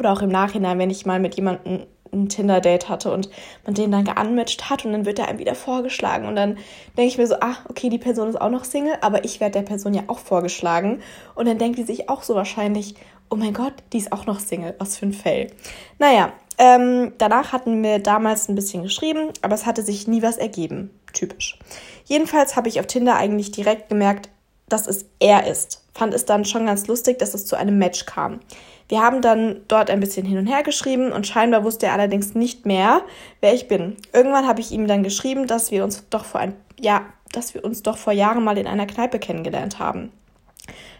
Oder 0.00 0.12
auch 0.12 0.20
im 0.20 0.30
Nachhinein, 0.30 0.80
wenn 0.80 0.90
ich 0.90 1.06
mal 1.06 1.20
mit 1.20 1.36
jemandem 1.36 1.82
ein 2.12 2.28
Tinder-Date 2.28 2.88
hatte 2.88 3.12
und 3.12 3.30
man 3.64 3.74
den 3.74 3.92
dann 3.92 4.02
geanmatcht 4.02 4.68
hat 4.68 4.84
und 4.84 4.90
dann 4.90 5.06
wird 5.06 5.20
er 5.20 5.28
einem 5.28 5.38
wieder 5.38 5.54
vorgeschlagen 5.54 6.26
und 6.26 6.34
dann 6.34 6.56
denke 6.96 7.06
ich 7.06 7.18
mir 7.18 7.28
so, 7.28 7.36
ah, 7.40 7.54
okay, 7.68 7.88
die 7.88 7.98
Person 7.98 8.28
ist 8.28 8.40
auch 8.40 8.50
noch 8.50 8.64
Single, 8.64 8.94
aber 9.00 9.24
ich 9.24 9.38
werde 9.38 9.60
der 9.60 9.62
Person 9.62 9.94
ja 9.94 10.02
auch 10.08 10.18
vorgeschlagen 10.18 11.02
und 11.36 11.46
dann 11.46 11.58
denkt 11.58 11.78
die 11.78 11.84
sich 11.84 12.08
auch 12.08 12.24
so 12.24 12.34
wahrscheinlich, 12.34 12.96
oh 13.30 13.36
mein 13.36 13.54
Gott, 13.54 13.74
die 13.92 13.98
ist 13.98 14.12
auch 14.12 14.26
noch 14.26 14.40
Single, 14.40 14.74
was 14.78 14.98
für 14.98 15.06
ein 15.06 15.12
Fail. 15.12 15.52
Naja, 15.98 16.32
ähm, 16.58 17.12
danach 17.18 17.52
hatten 17.52 17.82
wir 17.82 17.98
damals 17.98 18.48
ein 18.48 18.54
bisschen 18.54 18.82
geschrieben, 18.82 19.30
aber 19.42 19.54
es 19.54 19.66
hatte 19.66 19.82
sich 19.82 20.06
nie 20.06 20.22
was 20.22 20.36
ergeben. 20.36 20.90
Typisch. 21.12 21.58
Jedenfalls 22.04 22.56
habe 22.56 22.68
ich 22.68 22.80
auf 22.80 22.86
Tinder 22.86 23.16
eigentlich 23.16 23.50
direkt 23.50 23.88
gemerkt, 23.88 24.28
dass 24.68 24.86
es 24.86 25.06
er 25.18 25.46
ist. 25.46 25.84
Fand 25.94 26.14
es 26.14 26.24
dann 26.26 26.44
schon 26.44 26.66
ganz 26.66 26.86
lustig, 26.86 27.18
dass 27.18 27.34
es 27.34 27.46
zu 27.46 27.56
einem 27.56 27.78
Match 27.78 28.06
kam. 28.06 28.40
Wir 28.88 29.00
haben 29.00 29.22
dann 29.22 29.60
dort 29.68 29.90
ein 29.90 30.00
bisschen 30.00 30.26
hin 30.26 30.38
und 30.38 30.46
her 30.46 30.62
geschrieben 30.62 31.12
und 31.12 31.26
scheinbar 31.26 31.64
wusste 31.64 31.86
er 31.86 31.92
allerdings 31.92 32.34
nicht 32.34 32.66
mehr, 32.66 33.02
wer 33.40 33.54
ich 33.54 33.68
bin. 33.68 33.96
Irgendwann 34.12 34.46
habe 34.46 34.60
ich 34.60 34.72
ihm 34.72 34.86
dann 34.86 35.02
geschrieben, 35.02 35.46
dass 35.46 35.70
wir 35.70 35.84
uns 35.84 36.04
doch 36.10 36.24
vor 36.24 36.40
ein 36.40 36.54
ja, 36.78 37.06
dass 37.32 37.54
wir 37.54 37.64
uns 37.64 37.82
doch 37.82 37.96
vor 37.96 38.12
Jahren 38.12 38.42
mal 38.42 38.58
in 38.58 38.66
einer 38.66 38.86
Kneipe 38.86 39.18
kennengelernt 39.18 39.78
haben. 39.78 40.10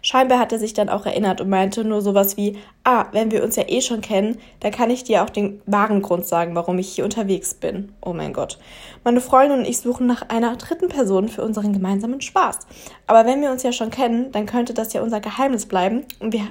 Scheinbar 0.03 0.39
hat 0.39 0.53
er 0.53 0.59
sich 0.59 0.73
dann 0.73 0.89
auch 0.89 1.07
erinnert 1.07 1.41
und 1.41 1.49
meinte 1.49 1.85
nur 1.85 2.01
sowas 2.01 2.37
wie, 2.37 2.59
ah, 2.85 3.07
wenn 3.13 3.31
wir 3.31 3.43
uns 3.43 3.57
ja 3.57 3.65
eh 3.67 3.81
schon 3.81 4.01
kennen, 4.01 4.39
dann 4.61 4.73
kann 4.73 4.91
ich 4.91 5.05
dir 5.05 5.23
auch 5.23 5.31
den 5.31 5.61
wahren 5.67 6.03
Grund 6.03 6.27
sagen, 6.27 6.55
warum 6.55 6.79
ich 6.79 6.89
hier 6.89 7.05
unterwegs 7.05 7.55
bin. 7.55 7.93
Oh 8.01 8.13
mein 8.13 8.33
Gott. 8.33 8.59
Meine 9.05 9.21
Freundin 9.21 9.61
und 9.61 9.65
ich 9.67 9.79
suchen 9.79 10.07
nach 10.07 10.29
einer 10.29 10.57
dritten 10.57 10.89
Person 10.89 11.29
für 11.29 11.43
unseren 11.43 11.73
gemeinsamen 11.73 12.21
Spaß. 12.21 12.61
Aber 13.07 13.27
wenn 13.27 13.41
wir 13.41 13.51
uns 13.51 13.63
ja 13.63 13.73
schon 13.73 13.91
kennen, 13.91 14.33
dann 14.33 14.47
könnte 14.47 14.75
das 14.75 14.93
ja 14.93 15.03
unser 15.03 15.21
Geheimnis 15.21 15.67
bleiben 15.67 16.05
und 16.19 16.33
wir 16.33 16.49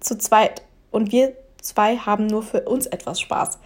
zu 0.00 0.18
zweit 0.18 0.62
und 0.90 1.12
wir 1.12 1.32
zwei 1.60 1.96
haben 1.96 2.26
nur 2.26 2.42
für 2.42 2.62
uns 2.62 2.86
etwas 2.86 3.20
Spaß. 3.20 3.58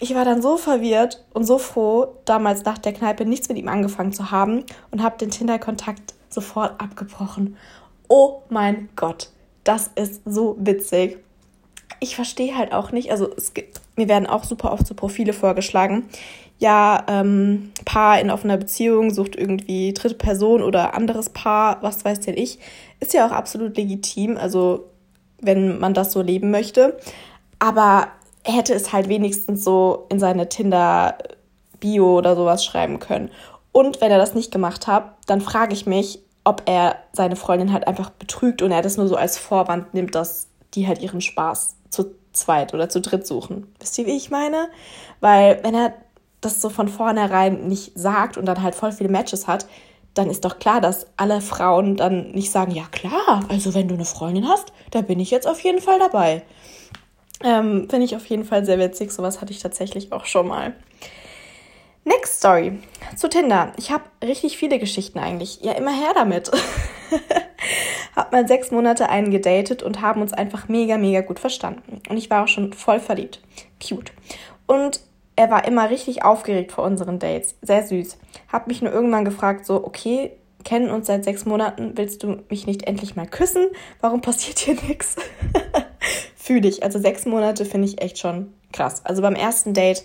Ich 0.00 0.14
war 0.14 0.24
dann 0.24 0.42
so 0.42 0.56
verwirrt 0.56 1.24
und 1.32 1.44
so 1.44 1.58
froh, 1.58 2.16
damals 2.24 2.64
nach 2.64 2.78
der 2.78 2.92
Kneipe 2.92 3.24
nichts 3.24 3.48
mit 3.48 3.58
ihm 3.58 3.68
angefangen 3.68 4.12
zu 4.12 4.30
haben 4.30 4.64
und 4.90 5.02
habe 5.02 5.18
den 5.18 5.30
Tinder-Kontakt 5.30 6.14
sofort 6.28 6.80
abgebrochen 6.80 7.56
oh 8.12 8.42
mein 8.50 8.90
Gott, 8.94 9.30
das 9.64 9.90
ist 9.94 10.20
so 10.26 10.54
witzig. 10.58 11.16
Ich 11.98 12.14
verstehe 12.14 12.58
halt 12.58 12.74
auch 12.74 12.92
nicht, 12.92 13.10
also 13.10 13.30
es 13.34 13.54
gibt, 13.54 13.80
mir 13.96 14.06
werden 14.06 14.26
auch 14.26 14.44
super 14.44 14.70
oft 14.70 14.86
so 14.86 14.94
Profile 14.94 15.32
vorgeschlagen. 15.32 16.10
Ja, 16.58 17.06
ähm, 17.08 17.72
Paar 17.86 18.20
in 18.20 18.30
offener 18.30 18.58
Beziehung 18.58 19.14
sucht 19.14 19.34
irgendwie 19.34 19.94
dritte 19.94 20.16
Person 20.16 20.62
oder 20.62 20.94
anderes 20.94 21.30
Paar, 21.30 21.82
was 21.82 22.04
weiß 22.04 22.20
denn 22.20 22.36
ich. 22.36 22.58
Ist 23.00 23.14
ja 23.14 23.26
auch 23.26 23.32
absolut 23.32 23.78
legitim, 23.78 24.36
also 24.36 24.90
wenn 25.40 25.78
man 25.78 25.94
das 25.94 26.12
so 26.12 26.20
leben 26.20 26.50
möchte. 26.50 26.98
Aber 27.60 28.08
er 28.44 28.52
hätte 28.52 28.74
es 28.74 28.92
halt 28.92 29.08
wenigstens 29.08 29.64
so 29.64 30.04
in 30.10 30.20
seine 30.20 30.50
Tinder-Bio 30.50 32.18
oder 32.18 32.36
sowas 32.36 32.62
schreiben 32.62 32.98
können. 32.98 33.30
Und 33.72 34.02
wenn 34.02 34.12
er 34.12 34.18
das 34.18 34.34
nicht 34.34 34.52
gemacht 34.52 34.86
hat, 34.86 35.14
dann 35.26 35.40
frage 35.40 35.72
ich 35.72 35.86
mich, 35.86 36.21
ob 36.44 36.62
er 36.66 36.96
seine 37.12 37.36
Freundin 37.36 37.72
halt 37.72 37.86
einfach 37.86 38.10
betrügt 38.10 38.62
und 38.62 38.72
er 38.72 38.82
das 38.82 38.96
nur 38.96 39.08
so 39.08 39.16
als 39.16 39.38
Vorwand 39.38 39.94
nimmt, 39.94 40.14
dass 40.14 40.48
die 40.74 40.86
halt 40.86 41.00
ihren 41.00 41.20
Spaß 41.20 41.76
zu 41.90 42.14
zweit 42.32 42.74
oder 42.74 42.88
zu 42.88 43.00
dritt 43.00 43.26
suchen. 43.26 43.72
Wisst 43.78 43.98
ihr, 43.98 44.06
wie 44.06 44.16
ich 44.16 44.30
meine? 44.30 44.68
Weil 45.20 45.60
wenn 45.62 45.74
er 45.74 45.94
das 46.40 46.60
so 46.60 46.70
von 46.70 46.88
vornherein 46.88 47.68
nicht 47.68 47.92
sagt 47.94 48.36
und 48.36 48.46
dann 48.46 48.62
halt 48.62 48.74
voll 48.74 48.92
viele 48.92 49.10
Matches 49.10 49.46
hat, 49.46 49.66
dann 50.14 50.28
ist 50.28 50.44
doch 50.44 50.58
klar, 50.58 50.80
dass 50.80 51.06
alle 51.16 51.40
Frauen 51.40 51.96
dann 51.96 52.32
nicht 52.32 52.50
sagen, 52.50 52.72
ja 52.72 52.84
klar, 52.90 53.44
also 53.48 53.74
wenn 53.74 53.88
du 53.88 53.94
eine 53.94 54.04
Freundin 54.04 54.48
hast, 54.48 54.72
da 54.90 55.00
bin 55.00 55.20
ich 55.20 55.30
jetzt 55.30 55.46
auf 55.46 55.60
jeden 55.60 55.80
Fall 55.80 55.98
dabei. 55.98 56.42
Ähm, 57.42 57.88
Finde 57.88 58.04
ich 58.04 58.14
auf 58.14 58.26
jeden 58.26 58.44
Fall 58.44 58.64
sehr 58.64 58.78
witzig. 58.78 59.10
Sowas 59.10 59.40
hatte 59.40 59.52
ich 59.52 59.60
tatsächlich 59.60 60.12
auch 60.12 60.26
schon 60.26 60.48
mal. 60.48 60.74
Next 62.04 62.38
Story. 62.38 62.78
Zu 63.16 63.28
Tinder. 63.28 63.72
Ich 63.76 63.90
habe 63.90 64.04
richtig 64.22 64.56
viele 64.56 64.78
Geschichten 64.78 65.18
eigentlich. 65.18 65.60
Ja, 65.62 65.72
immer 65.72 65.92
her 65.92 66.12
damit. 66.14 66.50
hab 68.16 68.32
mal 68.32 68.48
sechs 68.48 68.70
Monate 68.70 69.08
einen 69.08 69.30
gedatet 69.30 69.82
und 69.82 70.00
haben 70.00 70.20
uns 70.20 70.32
einfach 70.32 70.68
mega, 70.68 70.98
mega 70.98 71.20
gut 71.20 71.38
verstanden. 71.38 72.02
Und 72.08 72.16
ich 72.16 72.28
war 72.28 72.44
auch 72.44 72.48
schon 72.48 72.72
voll 72.72 72.98
verliebt. 72.98 73.40
Cute. 73.80 74.12
Und 74.66 75.00
er 75.36 75.50
war 75.50 75.64
immer 75.64 75.90
richtig 75.90 76.24
aufgeregt 76.24 76.72
vor 76.72 76.84
unseren 76.84 77.18
Dates. 77.18 77.54
Sehr 77.62 77.86
süß. 77.86 78.18
Hab 78.52 78.66
mich 78.66 78.82
nur 78.82 78.92
irgendwann 78.92 79.24
gefragt, 79.24 79.64
so, 79.64 79.84
okay, 79.84 80.32
kennen 80.64 80.90
uns 80.90 81.06
seit 81.06 81.24
sechs 81.24 81.44
Monaten, 81.44 81.92
willst 81.96 82.22
du 82.22 82.42
mich 82.48 82.66
nicht 82.66 82.86
endlich 82.86 83.16
mal 83.16 83.26
küssen? 83.26 83.66
Warum 84.00 84.20
passiert 84.20 84.58
hier 84.58 84.74
nichts? 84.88 85.16
Fühle 86.36 86.68
ich. 86.68 86.82
Also 86.82 86.98
sechs 86.98 87.26
Monate 87.26 87.64
finde 87.64 87.86
ich 87.86 88.02
echt 88.02 88.18
schon 88.18 88.52
krass. 88.72 89.04
Also 89.04 89.22
beim 89.22 89.34
ersten 89.34 89.74
Date 89.74 90.04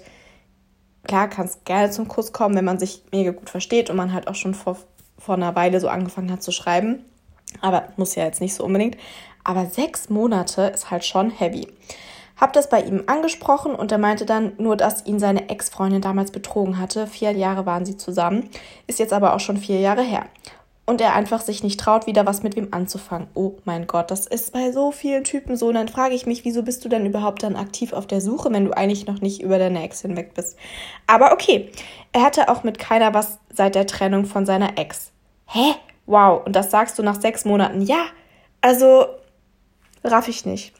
klar, 1.07 1.29
kann 1.29 1.45
es 1.45 1.63
gerne 1.65 1.89
zum 1.89 2.07
Kuss 2.07 2.33
kommen, 2.33 2.55
wenn 2.55 2.65
man 2.65 2.79
sich 2.79 3.03
mega 3.11 3.31
gut 3.31 3.49
versteht 3.49 3.89
und 3.89 3.95
man 3.95 4.13
halt 4.13 4.27
auch 4.27 4.35
schon 4.35 4.53
vor, 4.53 4.77
vor 5.17 5.35
einer 5.35 5.55
Weile 5.55 5.79
so 5.79 5.87
angefangen 5.87 6.31
hat 6.31 6.43
zu 6.43 6.51
schreiben. 6.51 7.03
Aber 7.61 7.89
muss 7.95 8.15
ja 8.15 8.25
jetzt 8.25 8.41
nicht 8.41 8.53
so 8.53 8.63
unbedingt. 8.63 8.97
Aber 9.43 9.65
sechs 9.65 10.09
Monate 10.09 10.63
ist 10.63 10.91
halt 10.91 11.05
schon 11.05 11.31
heavy. 11.31 11.67
Hab 12.35 12.53
das 12.53 12.69
bei 12.69 12.81
ihm 12.81 13.03
angesprochen 13.07 13.73
und 13.73 13.91
er 13.91 13.97
meinte 13.97 14.25
dann 14.25 14.51
nur, 14.59 14.77
dass 14.77 15.05
ihn 15.07 15.17
seine 15.17 15.49
Ex-Freundin 15.49 16.01
damals 16.01 16.31
betrogen 16.31 16.77
hatte. 16.77 17.07
Vier 17.07 17.31
Jahre 17.31 17.65
waren 17.65 17.85
sie 17.85 17.97
zusammen, 17.97 18.49
ist 18.85 18.99
jetzt 18.99 19.13
aber 19.13 19.33
auch 19.33 19.39
schon 19.39 19.57
vier 19.57 19.79
Jahre 19.79 20.03
her 20.03 20.27
und 20.88 21.01
er 21.01 21.13
einfach 21.13 21.41
sich 21.41 21.63
nicht 21.63 21.79
traut, 21.79 22.08
wieder 22.08 22.25
was 22.25 22.44
mit 22.44 22.56
wem 22.56 22.70
anzufangen. 22.72 23.27
Oh 23.34 23.58
mein 23.65 23.88
Gott, 23.88 24.10
das 24.10 24.25
ist 24.25 24.53
bei 24.53 24.72
so 24.72 24.94
vielen 24.94 25.25
Typen 25.25 25.58
so. 25.58 25.67
Und 25.67 25.74
dann 25.74 25.89
frage 25.89 26.15
ich 26.15 26.25
mich, 26.25 26.46
wieso 26.46 26.63
bist 26.63 26.84
du 26.84 26.89
denn 26.89 27.06
überhaupt 27.06 27.44
dann 27.44 27.58
aktiv 27.58 27.91
auf 27.91 28.08
der 28.08 28.22
Suche, 28.22 28.51
wenn 28.51 28.63
du 28.63 28.72
eigentlich 28.72 29.06
noch 29.06 29.20
nicht 29.20 29.41
über 29.41 29.60
deine 29.60 29.84
Ex 29.84 30.01
hinweg 30.01 30.34
bist? 30.34 30.58
Aber 31.06 31.34
okay, 31.34 31.70
er 32.13 32.24
hatte 32.24 32.48
auch 32.48 32.63
mit 32.63 32.79
keiner 32.79 33.13
was 33.13 33.38
seit 33.53 33.75
der 33.75 33.86
Trennung 33.86 34.25
von 34.25 34.46
seiner 34.46 34.77
Ex. 34.77 35.12
Hä? 35.48 35.75
Wow, 36.06 36.46
und 36.46 36.56
das 36.56 36.72
sagst 36.72 36.98
du 36.98 37.03
nach 37.03 37.20
sechs 37.20 37.44
Monaten? 37.44 37.82
Ja, 37.82 38.06
also 38.62 39.08
raff 40.06 40.29
ich 40.29 40.46
nicht. 40.46 40.74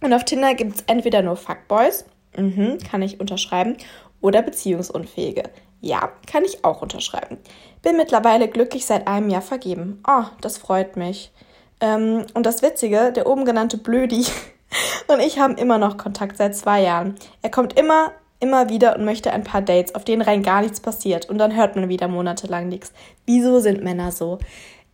Und 0.00 0.12
auf 0.12 0.24
Tinder 0.24 0.54
gibt 0.54 0.74
es 0.74 0.84
entweder 0.88 1.22
nur 1.22 1.36
Fuckboys, 1.36 2.04
mhm, 2.36 2.78
kann 2.90 3.02
ich 3.02 3.20
unterschreiben, 3.20 3.76
oder 4.20 4.42
Beziehungsunfähige. 4.42 5.44
Ja, 5.84 6.12
kann 6.26 6.46
ich 6.46 6.64
auch 6.64 6.80
unterschreiben. 6.80 7.36
Bin 7.82 7.98
mittlerweile 7.98 8.48
glücklich 8.48 8.86
seit 8.86 9.06
einem 9.06 9.28
Jahr 9.28 9.42
vergeben. 9.42 10.02
Oh, 10.08 10.24
das 10.40 10.56
freut 10.56 10.96
mich. 10.96 11.30
Ähm, 11.78 12.24
und 12.32 12.46
das 12.46 12.62
Witzige, 12.62 13.12
der 13.12 13.26
oben 13.26 13.44
genannte 13.44 13.76
Blödi 13.76 14.24
und 15.08 15.20
ich 15.20 15.38
haben 15.38 15.58
immer 15.58 15.76
noch 15.76 15.98
Kontakt 15.98 16.38
seit 16.38 16.56
zwei 16.56 16.80
Jahren. 16.80 17.16
Er 17.42 17.50
kommt 17.50 17.78
immer, 17.78 18.12
immer 18.40 18.70
wieder 18.70 18.96
und 18.96 19.04
möchte 19.04 19.30
ein 19.30 19.44
paar 19.44 19.60
Dates, 19.60 19.94
auf 19.94 20.04
denen 20.04 20.22
rein 20.22 20.42
gar 20.42 20.62
nichts 20.62 20.80
passiert. 20.80 21.28
Und 21.28 21.36
dann 21.36 21.54
hört 21.54 21.76
man 21.76 21.90
wieder 21.90 22.08
monatelang 22.08 22.66
nichts. 22.70 22.94
Wieso 23.26 23.60
sind 23.60 23.84
Männer 23.84 24.10
so? 24.10 24.38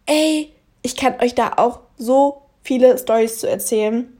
Ey, 0.06 0.52
ich 0.82 0.96
kann 0.96 1.20
euch 1.20 1.36
da 1.36 1.52
auch 1.54 1.78
so 1.98 2.42
viele 2.64 2.98
Stories 2.98 3.38
zu 3.38 3.48
erzählen. 3.48 4.12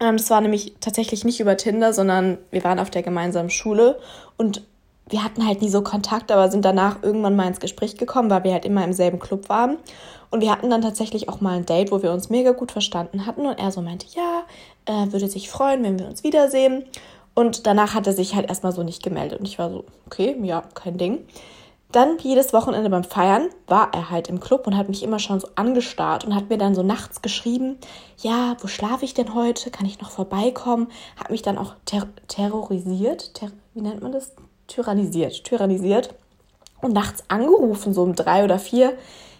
Ähm, 0.00 0.16
das 0.16 0.30
war 0.30 0.40
nämlich 0.40 0.74
tatsächlich 0.80 1.24
nicht 1.24 1.38
über 1.38 1.56
Tinder, 1.56 1.92
sondern 1.92 2.38
wir 2.50 2.64
waren 2.64 2.80
auf 2.80 2.90
der 2.90 3.04
gemeinsamen 3.04 3.50
Schule 3.50 4.00
und 4.36 4.64
wir 5.08 5.24
hatten 5.24 5.46
halt 5.46 5.62
nie 5.62 5.68
so 5.68 5.82
Kontakt, 5.82 6.30
aber 6.30 6.50
sind 6.50 6.64
danach 6.64 7.02
irgendwann 7.02 7.36
mal 7.36 7.46
ins 7.46 7.60
Gespräch 7.60 7.96
gekommen, 7.96 8.30
weil 8.30 8.44
wir 8.44 8.52
halt 8.52 8.64
immer 8.64 8.84
im 8.84 8.92
selben 8.92 9.18
Club 9.18 9.48
waren. 9.48 9.78
Und 10.30 10.42
wir 10.42 10.52
hatten 10.52 10.68
dann 10.68 10.82
tatsächlich 10.82 11.28
auch 11.28 11.40
mal 11.40 11.56
ein 11.56 11.66
Date, 11.66 11.90
wo 11.90 12.02
wir 12.02 12.12
uns 12.12 12.28
mega 12.28 12.52
gut 12.52 12.72
verstanden 12.72 13.24
hatten. 13.24 13.46
Und 13.46 13.58
er 13.58 13.72
so 13.72 13.80
meinte, 13.80 14.06
ja, 14.14 14.42
er 14.84 15.12
würde 15.12 15.28
sich 15.28 15.50
freuen, 15.50 15.82
wenn 15.82 15.98
wir 15.98 16.06
uns 16.06 16.22
wiedersehen. 16.24 16.84
Und 17.34 17.66
danach 17.66 17.94
hat 17.94 18.06
er 18.06 18.12
sich 18.12 18.34
halt 18.34 18.48
erstmal 18.48 18.72
so 18.72 18.82
nicht 18.82 19.02
gemeldet. 19.02 19.40
Und 19.40 19.46
ich 19.46 19.58
war 19.58 19.70
so, 19.70 19.84
okay, 20.06 20.36
ja, 20.42 20.62
kein 20.74 20.98
Ding. 20.98 21.20
Dann 21.90 22.18
jedes 22.18 22.52
Wochenende 22.52 22.90
beim 22.90 23.04
Feiern 23.04 23.48
war 23.66 23.94
er 23.94 24.10
halt 24.10 24.28
im 24.28 24.40
Club 24.40 24.66
und 24.66 24.76
hat 24.76 24.90
mich 24.90 25.02
immer 25.02 25.18
schon 25.18 25.40
so 25.40 25.48
angestarrt 25.54 26.24
und 26.24 26.34
hat 26.34 26.50
mir 26.50 26.58
dann 26.58 26.74
so 26.74 26.82
nachts 26.82 27.22
geschrieben, 27.22 27.78
ja, 28.18 28.56
wo 28.60 28.66
schlafe 28.66 29.06
ich 29.06 29.14
denn 29.14 29.34
heute? 29.34 29.70
Kann 29.70 29.86
ich 29.86 29.98
noch 29.98 30.10
vorbeikommen? 30.10 30.88
Hat 31.16 31.30
mich 31.30 31.40
dann 31.40 31.56
auch 31.56 31.74
ter 31.86 32.06
terrorisiert, 32.26 33.32
ter 33.32 33.50
wie 33.72 33.80
nennt 33.80 34.02
man 34.02 34.12
das? 34.12 34.32
Tyrannisiert, 34.68 35.44
tyrannisiert 35.44 36.14
und 36.80 36.92
nachts 36.92 37.24
angerufen, 37.28 37.92
so 37.92 38.02
um 38.02 38.14
drei 38.14 38.44
oder 38.44 38.58
vier. 38.58 38.96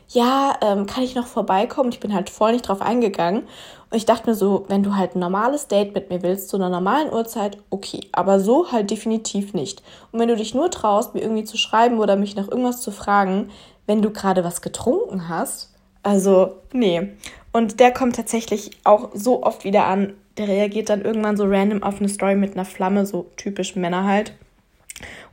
Ja, 0.09 0.55
ähm, 0.63 0.87
kann 0.87 1.05
ich 1.05 1.15
noch 1.15 1.27
vorbeikommen? 1.27 1.93
Ich 1.93 2.01
bin 2.01 2.15
halt 2.15 2.31
voll 2.31 2.53
nicht 2.53 2.67
drauf 2.67 2.81
eingegangen. 2.81 3.43
Und 3.91 3.97
ich 3.97 4.07
dachte 4.07 4.29
mir 4.29 4.35
so, 4.35 4.65
wenn 4.69 4.83
du 4.83 4.97
halt 4.97 5.15
ein 5.15 5.21
normales 5.21 5.69
Date 5.69 5.95
mit 5.95 6.11
mir 6.11 6.23
willst, 6.23 6.49
zu 6.49 6.57
einer 6.57 6.71
normalen 6.71 7.13
Uhrzeit, 7.13 7.59
okay. 7.71 8.01
Aber 8.13 8.41
so 8.41 8.73
halt 8.73 8.91
definitiv 8.91 9.55
nicht. 9.55 9.83
Und 10.11 10.19
wenn 10.19 10.29
du 10.29 10.37
dich 10.37 10.55
nur 10.55 10.71
traust, 10.71 11.15
mir 11.15 11.21
irgendwie 11.21 11.45
zu 11.45 11.57
schreiben 11.57 11.99
oder 11.99 12.17
mich 12.17 12.37
nach 12.37 12.49
irgendwas 12.49 12.81
zu 12.81 12.91
fragen, 12.91 13.51
wenn 13.87 14.03
du 14.03 14.11
gerade 14.11 14.45
was 14.45 14.63
getrunken 14.63 15.29
hast, 15.29 15.75
also 16.03 16.57
nee. 16.73 17.11
Und 17.53 17.81
der 17.81 17.93
kommt 17.93 18.17
tatsächlich 18.17 18.71
auch 18.85 19.11
so 19.15 19.43
oft 19.43 19.65
wieder 19.65 19.87
an. 19.87 20.15
Der 20.39 20.49
reagiert 20.49 20.89
dann 20.89 21.03
irgendwann 21.03 21.37
so 21.37 21.45
random 21.45 21.83
auf 21.83 21.99
eine 21.99 22.09
Story 22.09 22.35
mit 22.35 22.55
einer 22.55 22.65
Flamme, 22.65 23.05
so 23.05 23.27
typisch 23.37 23.77
Männer 23.77 24.05
halt. 24.05 24.33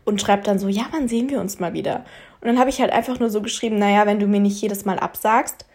Und 0.06 0.22
schreibt 0.22 0.48
dann 0.48 0.60
so, 0.60 0.68
ja, 0.68 0.86
wann 0.92 1.08
sehen 1.08 1.30
wir 1.30 1.42
uns 1.42 1.60
mal 1.60 1.74
wieder? 1.74 2.06
Und 2.40 2.48
dann 2.48 2.60
habe 2.60 2.70
ich 2.70 2.80
halt 2.80 2.92
einfach 2.92 3.20
nur 3.20 3.30
so 3.30 3.42
geschrieben, 3.42 3.78
naja, 3.78 4.06
wenn 4.06 4.20
du 4.20 4.28
mir 4.28 4.40
nicht 4.40 4.62
jedes 4.62 4.86
Mal 4.86 5.00
absagst, 5.00 5.66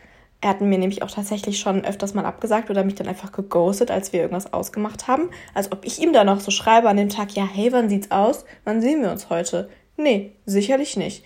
er 0.40 0.50
hat 0.50 0.60
mir 0.62 0.78
nämlich 0.78 1.02
auch 1.02 1.10
tatsächlich 1.10 1.58
schon 1.58 1.84
öfters 1.84 2.14
mal 2.14 2.24
abgesagt 2.24 2.70
oder 2.70 2.82
mich 2.82 2.94
dann 2.94 3.08
einfach 3.08 3.30
geghostet, 3.32 3.90
als 3.90 4.12
wir 4.12 4.20
irgendwas 4.20 4.52
ausgemacht 4.52 5.06
haben. 5.06 5.30
Als 5.52 5.70
ob 5.70 5.84
ich 5.84 6.00
ihm 6.00 6.14
dann 6.14 6.26
noch 6.26 6.40
so 6.40 6.50
schreibe 6.50 6.88
an 6.88 6.96
dem 6.96 7.10
Tag, 7.10 7.32
ja, 7.32 7.46
hey, 7.46 7.72
wann 7.72 7.90
sieht's 7.90 8.10
aus? 8.10 8.46
Wann 8.64 8.80
sehen 8.80 9.02
wir 9.02 9.10
uns 9.10 9.28
heute? 9.28 9.68
Nee, 9.98 10.32
sicherlich 10.46 10.96
nicht. 10.96 11.24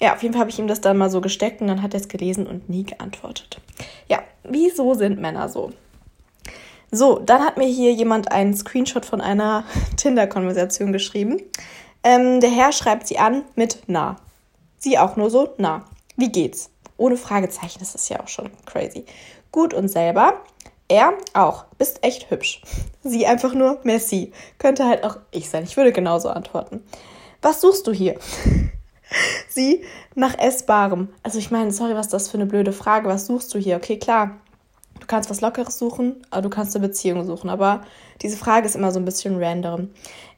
Ja, 0.00 0.14
auf 0.14 0.22
jeden 0.22 0.32
Fall 0.32 0.40
habe 0.40 0.50
ich 0.50 0.58
ihm 0.58 0.66
das 0.66 0.80
dann 0.80 0.96
mal 0.96 1.10
so 1.10 1.20
gesteckt 1.20 1.60
und 1.60 1.68
dann 1.68 1.82
hat 1.82 1.92
er 1.92 2.00
es 2.00 2.08
gelesen 2.08 2.46
und 2.46 2.70
nie 2.70 2.84
geantwortet. 2.84 3.60
Ja, 4.08 4.22
wieso 4.44 4.94
sind 4.94 5.20
Männer 5.20 5.48
so? 5.48 5.72
So, 6.90 7.18
dann 7.18 7.42
hat 7.42 7.58
mir 7.58 7.66
hier 7.66 7.92
jemand 7.92 8.32
einen 8.32 8.54
Screenshot 8.54 9.04
von 9.04 9.20
einer 9.20 9.64
Tinder-Konversation 9.96 10.92
geschrieben. 10.92 11.42
Ähm, 12.04 12.40
der 12.40 12.50
Herr 12.50 12.70
schreibt 12.72 13.06
sie 13.06 13.18
an 13.18 13.44
mit 13.56 13.78
na. 13.86 14.16
Sie 14.78 14.98
auch 14.98 15.16
nur 15.16 15.30
so, 15.30 15.54
na. 15.56 15.86
Wie 16.16 16.30
geht's? 16.30 16.70
Ohne 16.98 17.16
Fragezeichen, 17.16 17.78
das 17.80 17.94
ist 17.94 18.08
ja 18.10 18.20
auch 18.20 18.28
schon 18.28 18.50
crazy. 18.66 19.06
Gut 19.50 19.74
und 19.74 19.88
selber. 19.88 20.42
Er 20.86 21.14
auch. 21.32 21.64
Bist 21.78 22.04
echt 22.04 22.30
hübsch. 22.30 22.62
Sie 23.02 23.26
einfach 23.26 23.54
nur 23.54 23.80
merci. 23.84 24.32
Könnte 24.58 24.86
halt 24.86 25.02
auch 25.02 25.16
ich 25.30 25.48
sein. 25.48 25.64
Ich 25.64 25.76
würde 25.76 25.92
genauso 25.92 26.28
antworten. 26.28 26.84
Was 27.40 27.62
suchst 27.62 27.86
du 27.86 27.92
hier? 27.92 28.18
Sie 29.48 29.82
nach 30.14 30.38
Essbarem. 30.38 31.08
Also 31.22 31.38
ich 31.38 31.50
meine, 31.50 31.72
sorry, 31.72 31.94
was 31.94 32.06
ist 32.06 32.12
das 32.12 32.28
für 32.28 32.36
eine 32.36 32.46
blöde 32.46 32.72
Frage. 32.72 33.08
Was 33.08 33.26
suchst 33.26 33.52
du 33.54 33.58
hier? 33.58 33.76
Okay, 33.76 33.98
klar. 33.98 34.38
Du 35.00 35.06
kannst 35.06 35.30
was 35.30 35.40
Lockeres 35.40 35.78
suchen, 35.78 36.22
aber 36.30 36.42
du 36.42 36.50
kannst 36.50 36.76
eine 36.76 36.86
Beziehung 36.86 37.24
suchen. 37.24 37.48
Aber 37.48 37.82
diese 38.22 38.36
Frage 38.36 38.66
ist 38.66 38.76
immer 38.76 38.92
so 38.92 38.98
ein 38.98 39.04
bisschen 39.04 39.42
random. 39.42 39.90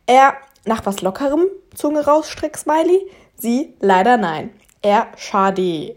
Er 0.07 0.37
nach 0.67 0.85
was 0.85 1.01
Lockerem, 1.01 1.47
Zunge 1.75 2.05
rausstreck, 2.05 2.57
Smiley. 2.57 3.01
Sie 3.37 3.75
leider 3.81 4.17
nein. 4.17 4.51
Er 4.83 5.09
schade. 5.17 5.97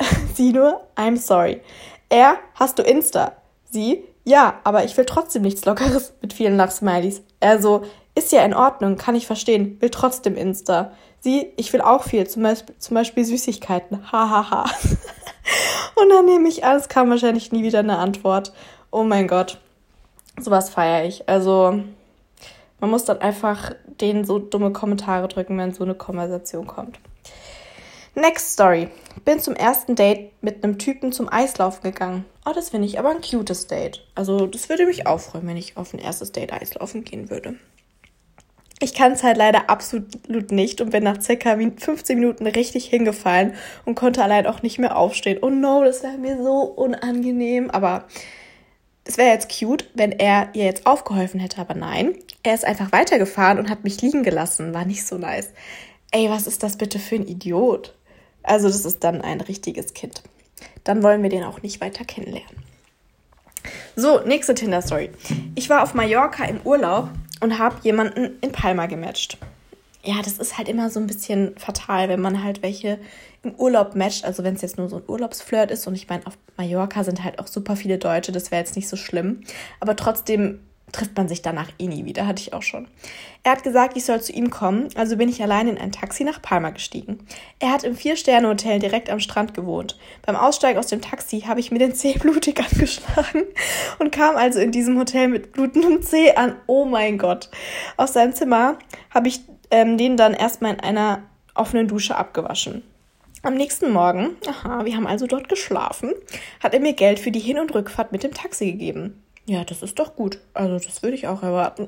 Sie 0.34 0.52
nur, 0.52 0.80
I'm 0.96 1.16
sorry. 1.16 1.60
Er, 2.08 2.36
hast 2.54 2.78
du 2.78 2.82
Insta? 2.82 3.32
Sie, 3.70 4.04
ja, 4.24 4.60
aber 4.64 4.84
ich 4.84 4.96
will 4.96 5.04
trotzdem 5.04 5.42
nichts 5.42 5.64
Lockeres 5.64 6.14
mit 6.20 6.32
vielen 6.32 6.56
Lachsmilies. 6.56 7.22
Er 7.40 7.60
so, 7.60 7.82
ist 8.14 8.32
ja 8.32 8.44
in 8.44 8.54
Ordnung, 8.54 8.96
kann 8.96 9.14
ich 9.14 9.26
verstehen, 9.26 9.80
will 9.80 9.90
trotzdem 9.90 10.36
Insta. 10.36 10.92
Sie, 11.20 11.52
ich 11.56 11.72
will 11.72 11.80
auch 11.80 12.02
viel, 12.02 12.26
zum 12.26 12.42
Beispiel, 12.42 12.74
zum 12.78 12.94
Beispiel 12.94 13.24
Süßigkeiten. 13.24 14.10
Hahaha. 14.10 14.50
Ha, 14.50 14.64
ha. 14.64 14.70
Und 16.02 16.08
dann 16.10 16.24
nehme 16.24 16.48
ich 16.48 16.64
an, 16.64 16.76
es 16.76 16.88
kam 16.88 17.10
wahrscheinlich 17.10 17.52
nie 17.52 17.62
wieder 17.62 17.80
eine 17.80 17.98
Antwort. 17.98 18.52
Oh 18.90 19.04
mein 19.04 19.28
Gott. 19.28 19.58
Sowas 20.38 20.70
feiere 20.70 21.04
ich. 21.04 21.28
Also, 21.28 21.82
man 22.82 22.90
muss 22.90 23.04
dann 23.04 23.20
einfach 23.20 23.76
denen 24.00 24.24
so 24.24 24.40
dumme 24.40 24.72
Kommentare 24.72 25.28
drücken, 25.28 25.56
wenn 25.56 25.72
so 25.72 25.84
eine 25.84 25.94
Konversation 25.94 26.66
kommt. 26.66 26.98
Next 28.16 28.54
Story. 28.54 28.88
Bin 29.24 29.38
zum 29.38 29.54
ersten 29.54 29.94
Date 29.94 30.32
mit 30.42 30.64
einem 30.64 30.78
Typen 30.78 31.12
zum 31.12 31.28
Eislaufen 31.28 31.84
gegangen. 31.84 32.24
Oh, 32.44 32.50
das 32.52 32.70
finde 32.70 32.88
ich 32.88 32.98
aber 32.98 33.10
ein 33.10 33.20
cutes 33.20 33.68
Date. 33.68 34.04
Also, 34.16 34.48
das 34.48 34.68
würde 34.68 34.86
mich 34.86 35.06
auch 35.06 35.20
freuen, 35.20 35.46
wenn 35.46 35.56
ich 35.56 35.76
auf 35.76 35.94
ein 35.94 36.00
erstes 36.00 36.32
Date 36.32 36.52
Eislaufen 36.52 37.04
gehen 37.04 37.30
würde. 37.30 37.54
Ich 38.80 38.94
kann 38.94 39.12
es 39.12 39.22
halt 39.22 39.36
leider 39.36 39.70
absolut 39.70 40.50
nicht 40.50 40.80
und 40.80 40.90
bin 40.90 41.04
nach 41.04 41.22
circa 41.22 41.56
15 41.56 42.18
Minuten 42.18 42.48
richtig 42.48 42.86
hingefallen 42.86 43.54
und 43.84 43.94
konnte 43.94 44.24
allein 44.24 44.48
auch 44.48 44.62
nicht 44.62 44.80
mehr 44.80 44.96
aufstehen. 44.96 45.38
Oh 45.40 45.50
no, 45.50 45.84
das 45.84 46.02
wäre 46.02 46.18
mir 46.18 46.42
so 46.42 46.62
unangenehm. 46.62 47.70
Aber 47.70 48.08
es 49.04 49.18
wäre 49.18 49.30
jetzt 49.30 49.56
cute, 49.56 49.88
wenn 49.94 50.10
er 50.10 50.48
ihr 50.54 50.64
jetzt 50.64 50.84
aufgeholfen 50.84 51.38
hätte. 51.38 51.60
Aber 51.60 51.74
nein, 51.74 52.16
er 52.42 52.54
ist 52.54 52.64
einfach 52.64 52.92
weitergefahren 52.92 53.58
und 53.58 53.70
hat 53.70 53.84
mich 53.84 54.00
liegen 54.02 54.22
gelassen. 54.22 54.74
War 54.74 54.84
nicht 54.84 55.06
so 55.06 55.16
nice. 55.16 55.50
Ey, 56.10 56.28
was 56.28 56.46
ist 56.46 56.62
das 56.62 56.76
bitte 56.76 56.98
für 56.98 57.16
ein 57.16 57.26
Idiot? 57.26 57.94
Also 58.42 58.68
das 58.68 58.84
ist 58.84 59.04
dann 59.04 59.22
ein 59.22 59.40
richtiges 59.40 59.94
Kind. 59.94 60.22
Dann 60.84 61.02
wollen 61.02 61.22
wir 61.22 61.30
den 61.30 61.44
auch 61.44 61.62
nicht 61.62 61.80
weiter 61.80 62.04
kennenlernen. 62.04 62.56
So, 63.94 64.20
nächste 64.20 64.54
Tinder-Story. 64.54 65.10
Ich 65.54 65.70
war 65.70 65.82
auf 65.82 65.94
Mallorca 65.94 66.44
im 66.44 66.60
Urlaub 66.64 67.10
und 67.40 67.58
habe 67.58 67.76
jemanden 67.82 68.38
in 68.40 68.50
Palma 68.50 68.86
gematcht. 68.86 69.38
Ja, 70.04 70.20
das 70.22 70.38
ist 70.38 70.58
halt 70.58 70.68
immer 70.68 70.90
so 70.90 70.98
ein 70.98 71.06
bisschen 71.06 71.56
fatal, 71.56 72.08
wenn 72.08 72.20
man 72.20 72.42
halt 72.42 72.62
welche 72.62 72.98
im 73.44 73.54
Urlaub 73.54 73.94
matcht. 73.94 74.24
Also 74.24 74.42
wenn 74.42 74.54
es 74.54 74.62
jetzt 74.62 74.78
nur 74.78 74.88
so 74.88 74.96
ein 74.96 75.04
Urlaubsflirt 75.06 75.70
ist 75.70 75.86
und 75.86 75.94
ich 75.94 76.08
meine, 76.08 76.26
auf 76.26 76.36
Mallorca 76.56 77.04
sind 77.04 77.22
halt 77.22 77.38
auch 77.38 77.46
super 77.46 77.76
viele 77.76 77.98
Deutsche, 77.98 78.32
das 78.32 78.50
wäre 78.50 78.60
jetzt 78.60 78.74
nicht 78.74 78.88
so 78.88 78.96
schlimm. 78.96 79.42
Aber 79.78 79.94
trotzdem 79.94 80.60
trifft 80.92 81.16
man 81.16 81.28
sich 81.28 81.42
danach 81.42 81.70
eh 81.78 81.88
nie 81.88 82.04
wieder, 82.04 82.26
hatte 82.26 82.42
ich 82.42 82.52
auch 82.52 82.62
schon. 82.62 82.86
Er 83.42 83.52
hat 83.52 83.64
gesagt, 83.64 83.96
ich 83.96 84.04
soll 84.04 84.20
zu 84.20 84.32
ihm 84.32 84.50
kommen, 84.50 84.88
also 84.94 85.16
bin 85.16 85.28
ich 85.28 85.42
allein 85.42 85.66
in 85.66 85.78
ein 85.78 85.90
Taxi 85.90 86.22
nach 86.22 86.40
Palma 86.40 86.70
gestiegen. 86.70 87.26
Er 87.58 87.70
hat 87.70 87.82
im 87.82 87.96
Vier-Sterne-Hotel 87.96 88.78
direkt 88.78 89.10
am 89.10 89.18
Strand 89.18 89.54
gewohnt. 89.54 89.98
Beim 90.24 90.36
Aussteigen 90.36 90.78
aus 90.78 90.86
dem 90.86 91.00
Taxi 91.00 91.40
habe 91.40 91.60
ich 91.60 91.70
mir 91.70 91.78
den 91.78 91.94
Zeh 91.94 92.18
blutig 92.18 92.60
angeschlagen 92.60 93.44
und 93.98 94.12
kam 94.12 94.36
also 94.36 94.60
in 94.60 94.70
diesem 94.70 94.98
Hotel 94.98 95.28
mit 95.28 95.52
blutendem 95.52 96.02
Zeh 96.02 96.34
an. 96.34 96.56
Oh 96.66 96.84
mein 96.84 97.18
Gott. 97.18 97.50
Aus 97.96 98.12
seinem 98.12 98.34
Zimmer 98.34 98.78
habe 99.10 99.28
ich 99.28 99.40
ähm, 99.70 99.96
den 99.96 100.16
dann 100.16 100.34
erstmal 100.34 100.74
in 100.74 100.80
einer 100.80 101.22
offenen 101.54 101.88
Dusche 101.88 102.16
abgewaschen. 102.16 102.82
Am 103.44 103.54
nächsten 103.54 103.90
Morgen, 103.90 104.36
aha, 104.46 104.84
wir 104.84 104.94
haben 104.94 105.08
also 105.08 105.26
dort 105.26 105.48
geschlafen, 105.48 106.12
hat 106.62 106.74
er 106.74 106.80
mir 106.80 106.92
Geld 106.92 107.18
für 107.18 107.32
die 107.32 107.40
Hin- 107.40 107.58
und 107.58 107.74
Rückfahrt 107.74 108.12
mit 108.12 108.22
dem 108.22 108.32
Taxi 108.32 108.70
gegeben. 108.70 109.21
Ja, 109.46 109.64
das 109.64 109.82
ist 109.82 109.98
doch 109.98 110.14
gut. 110.14 110.38
Also, 110.54 110.78
das 110.78 111.02
würde 111.02 111.16
ich 111.16 111.26
auch 111.26 111.42
erwarten. 111.42 111.86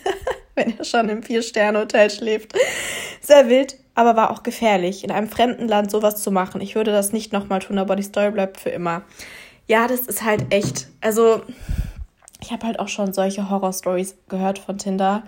Wenn 0.54 0.76
er 0.76 0.84
schon 0.84 1.08
im 1.08 1.22
Vier-Sterne-Hotel 1.22 2.10
schläft. 2.10 2.52
Sehr 3.20 3.48
wild, 3.48 3.76
aber 3.94 4.16
war 4.16 4.30
auch 4.30 4.42
gefährlich, 4.42 5.04
in 5.04 5.10
einem 5.10 5.28
fremden 5.28 5.68
Land 5.68 5.90
sowas 5.90 6.22
zu 6.22 6.30
machen. 6.30 6.60
Ich 6.60 6.74
würde 6.74 6.92
das 6.92 7.12
nicht 7.12 7.32
nochmal 7.32 7.60
tun, 7.60 7.78
aber 7.78 7.96
die 7.96 8.02
Story 8.02 8.30
bleibt 8.30 8.60
für 8.60 8.70
immer. 8.70 9.02
Ja, 9.66 9.86
das 9.86 10.00
ist 10.00 10.22
halt 10.22 10.52
echt. 10.52 10.88
Also, 11.00 11.42
ich 12.42 12.50
habe 12.52 12.66
halt 12.66 12.78
auch 12.78 12.88
schon 12.88 13.12
solche 13.12 13.48
Horror-Stories 13.48 14.16
gehört 14.28 14.58
von 14.58 14.78
Tinder. 14.78 15.22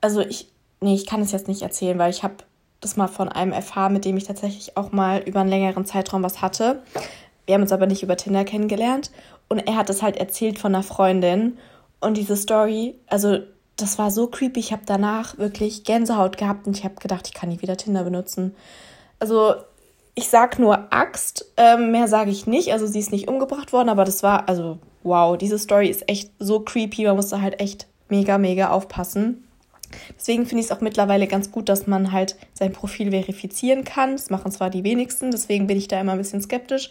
Also, 0.00 0.20
ich. 0.20 0.48
Nee, 0.80 0.94
ich 0.94 1.06
kann 1.06 1.22
es 1.22 1.32
jetzt 1.32 1.48
nicht 1.48 1.62
erzählen, 1.62 1.98
weil 1.98 2.10
ich 2.10 2.22
habe 2.22 2.36
das 2.80 2.96
mal 2.96 3.08
von 3.08 3.30
einem 3.30 3.52
erfahren, 3.52 3.94
mit 3.94 4.04
dem 4.04 4.16
ich 4.16 4.24
tatsächlich 4.24 4.76
auch 4.76 4.92
mal 4.92 5.20
über 5.20 5.40
einen 5.40 5.48
längeren 5.48 5.86
Zeitraum 5.86 6.22
was 6.22 6.42
hatte. 6.42 6.82
Wir 7.46 7.54
haben 7.54 7.62
uns 7.62 7.72
aber 7.72 7.86
nicht 7.86 8.02
über 8.02 8.16
Tinder 8.16 8.44
kennengelernt. 8.44 9.10
Und 9.48 9.58
er 9.58 9.76
hat 9.76 9.90
es 9.90 10.02
halt 10.02 10.16
erzählt 10.16 10.58
von 10.58 10.74
einer 10.74 10.82
Freundin. 10.82 11.58
Und 12.00 12.16
diese 12.16 12.36
Story, 12.36 12.94
also 13.06 13.38
das 13.76 13.98
war 13.98 14.10
so 14.10 14.26
creepy. 14.26 14.60
Ich 14.60 14.72
habe 14.72 14.82
danach 14.86 15.38
wirklich 15.38 15.84
Gänsehaut 15.84 16.36
gehabt 16.36 16.66
und 16.66 16.76
ich 16.76 16.84
habe 16.84 16.96
gedacht, 16.96 17.26
ich 17.26 17.34
kann 17.34 17.48
nie 17.48 17.62
wieder 17.62 17.76
Tinder 17.76 18.04
benutzen. 18.04 18.54
Also 19.18 19.54
ich 20.14 20.28
sag 20.28 20.58
nur 20.58 20.92
Axt, 20.92 21.52
ähm, 21.56 21.92
mehr 21.92 22.08
sage 22.08 22.30
ich 22.30 22.46
nicht. 22.46 22.72
Also 22.72 22.86
sie 22.86 22.98
ist 22.98 23.12
nicht 23.12 23.28
umgebracht 23.28 23.72
worden, 23.72 23.90
aber 23.90 24.04
das 24.04 24.22
war, 24.22 24.48
also 24.48 24.78
wow, 25.02 25.36
diese 25.36 25.58
Story 25.58 25.88
ist 25.88 26.08
echt 26.08 26.30
so 26.38 26.60
creepy. 26.60 27.04
Man 27.04 27.16
musste 27.16 27.40
halt 27.42 27.60
echt 27.60 27.86
mega, 28.08 28.38
mega 28.38 28.70
aufpassen. 28.70 29.44
Deswegen 30.18 30.46
finde 30.46 30.60
ich 30.60 30.70
es 30.70 30.72
auch 30.72 30.80
mittlerweile 30.80 31.26
ganz 31.26 31.52
gut, 31.52 31.68
dass 31.68 31.86
man 31.86 32.12
halt 32.12 32.36
sein 32.54 32.72
Profil 32.72 33.10
verifizieren 33.10 33.84
kann. 33.84 34.12
Das 34.12 34.30
machen 34.30 34.50
zwar 34.50 34.70
die 34.70 34.84
wenigsten, 34.84 35.30
deswegen 35.30 35.66
bin 35.66 35.78
ich 35.78 35.88
da 35.88 36.00
immer 36.00 36.12
ein 36.12 36.18
bisschen 36.18 36.42
skeptisch. 36.42 36.90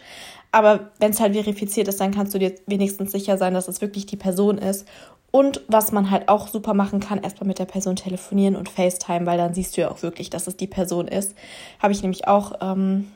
Aber 0.56 0.92
wenn 1.00 1.12
es 1.12 1.20
halt 1.20 1.34
verifiziert 1.34 1.90
ist, 1.90 2.00
dann 2.00 2.14
kannst 2.14 2.34
du 2.34 2.40
dir 2.40 2.56
wenigstens 2.66 3.12
sicher 3.12 3.38
sein, 3.38 3.54
dass 3.54 3.68
es 3.68 3.82
wirklich 3.82 4.06
die 4.06 4.16
Person 4.16 4.58
ist. 4.58 4.88
Und 5.30 5.60
was 5.68 5.92
man 5.92 6.10
halt 6.10 6.30
auch 6.30 6.48
super 6.48 6.74
machen 6.74 7.02
kann, 7.02 7.22
erstmal 7.22 7.50
mit 7.50 7.60
der 7.60 7.66
Person 7.66 7.98
telefonieren 7.98 8.56
und 8.56 8.70
FaceTime, 8.70 9.26
weil 9.26 9.38
dann 9.38 9.54
siehst 9.54 9.76
du 9.76 9.82
ja 9.82 9.92
auch 9.92 10.02
wirklich, 10.02 10.30
dass 10.30 10.48
es 10.48 10.56
die 10.56 10.68
Person 10.68 11.10
ist. 11.10 11.36
Habe 11.80 11.92
ich 11.92 12.02
nämlich 12.04 12.30
auch 12.30 12.54
ähm, 12.62 13.12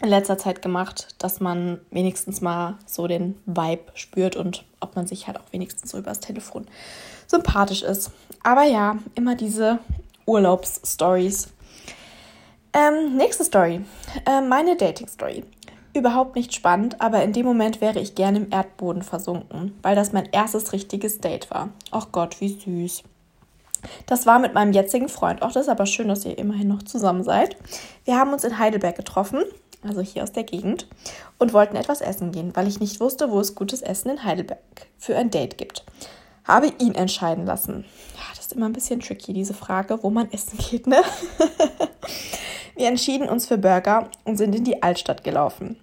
in 0.00 0.08
letzter 0.08 0.38
Zeit 0.38 0.62
gemacht, 0.62 1.16
dass 1.18 1.40
man 1.40 1.80
wenigstens 1.90 2.40
mal 2.40 2.78
so 2.86 3.08
den 3.08 3.40
Vibe 3.44 3.86
spürt 3.94 4.36
und 4.36 4.64
ob 4.78 4.94
man 4.94 5.08
sich 5.08 5.26
halt 5.26 5.40
auch 5.40 5.52
wenigstens 5.52 5.90
so 5.90 5.98
übers 5.98 6.20
Telefon 6.20 6.66
sympathisch 7.26 7.82
ist. 7.82 8.12
Aber 8.44 8.62
ja, 8.62 8.98
immer 9.16 9.34
diese 9.34 9.80
Urlaubsstories. 10.26 11.48
Ähm, 12.72 13.16
nächste 13.16 13.42
Story. 13.42 13.80
Äh, 14.26 14.42
meine 14.42 14.76
Dating-Story 14.76 15.42
überhaupt 15.94 16.36
nicht 16.36 16.54
spannend, 16.54 17.00
aber 17.00 17.22
in 17.22 17.32
dem 17.32 17.46
Moment 17.46 17.80
wäre 17.80 18.00
ich 18.00 18.14
gerne 18.14 18.38
im 18.38 18.50
Erdboden 18.50 19.02
versunken, 19.02 19.78
weil 19.82 19.94
das 19.94 20.12
mein 20.12 20.28
erstes 20.32 20.72
richtiges 20.72 21.20
Date 21.20 21.50
war. 21.50 21.68
Ach 21.90 22.08
Gott, 22.12 22.40
wie 22.40 22.48
süß. 22.48 23.02
Das 24.06 24.26
war 24.26 24.38
mit 24.38 24.54
meinem 24.54 24.72
jetzigen 24.72 25.08
Freund. 25.08 25.42
Auch 25.42 25.52
das 25.52 25.64
ist 25.64 25.68
aber 25.68 25.86
schön, 25.86 26.08
dass 26.08 26.24
ihr 26.24 26.38
immerhin 26.38 26.68
noch 26.68 26.82
zusammen 26.82 27.24
seid. 27.24 27.56
Wir 28.04 28.16
haben 28.16 28.32
uns 28.32 28.44
in 28.44 28.58
Heidelberg 28.58 28.96
getroffen, 28.96 29.42
also 29.82 30.00
hier 30.00 30.22
aus 30.22 30.32
der 30.32 30.44
Gegend, 30.44 30.86
und 31.38 31.52
wollten 31.52 31.76
etwas 31.76 32.00
essen 32.00 32.32
gehen, 32.32 32.54
weil 32.54 32.68
ich 32.68 32.80
nicht 32.80 33.00
wusste, 33.00 33.30
wo 33.30 33.40
es 33.40 33.54
gutes 33.54 33.82
Essen 33.82 34.10
in 34.10 34.24
Heidelberg 34.24 34.60
für 34.98 35.16
ein 35.16 35.30
Date 35.30 35.58
gibt. 35.58 35.84
Habe 36.44 36.72
ihn 36.78 36.94
entscheiden 36.94 37.46
lassen. 37.46 37.84
Ja, 38.14 38.22
das 38.34 38.46
ist 38.46 38.52
immer 38.52 38.66
ein 38.66 38.72
bisschen 38.72 39.00
tricky, 39.00 39.32
diese 39.32 39.54
Frage, 39.54 40.02
wo 40.02 40.10
man 40.10 40.30
essen 40.32 40.58
geht, 40.58 40.86
ne? 40.86 41.02
Wir 42.76 42.88
entschieden 42.88 43.28
uns 43.28 43.46
für 43.46 43.58
Burger 43.58 44.08
und 44.24 44.36
sind 44.38 44.54
in 44.54 44.64
die 44.64 44.82
Altstadt 44.82 45.24
gelaufen. 45.24 45.76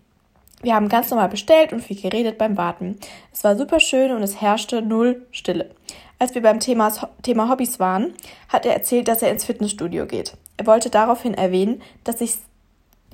Wir 0.62 0.76
haben 0.76 0.90
ganz 0.90 1.10
normal 1.10 1.30
bestellt 1.30 1.72
und 1.72 1.82
viel 1.82 2.00
geredet 2.00 2.38
beim 2.38 2.58
Warten. 2.58 3.00
Es 3.32 3.44
war 3.44 3.56
super 3.56 3.80
schön 3.80 4.12
und 4.12 4.22
es 4.22 4.42
herrschte 4.42 4.82
null 4.82 5.26
Stille. 5.32 5.72
Als 6.18 6.36
wir 6.36 6.42
beim 6.42 6.60
Thema, 6.60 6.92
Thema 7.22 7.50
Hobbys 7.50 7.80
waren, 7.80 8.14
hat 8.50 8.66
er 8.66 8.74
erzählt, 8.74 9.08
dass 9.08 9.22
er 9.22 9.32
ins 9.32 9.46
Fitnessstudio 9.46 10.06
geht. 10.06 10.34
Er 10.58 10.68
wollte 10.68 10.90
daraufhin 10.90 11.34
erwähnen, 11.34 11.82
dass 12.04 12.20
ich 12.20 12.36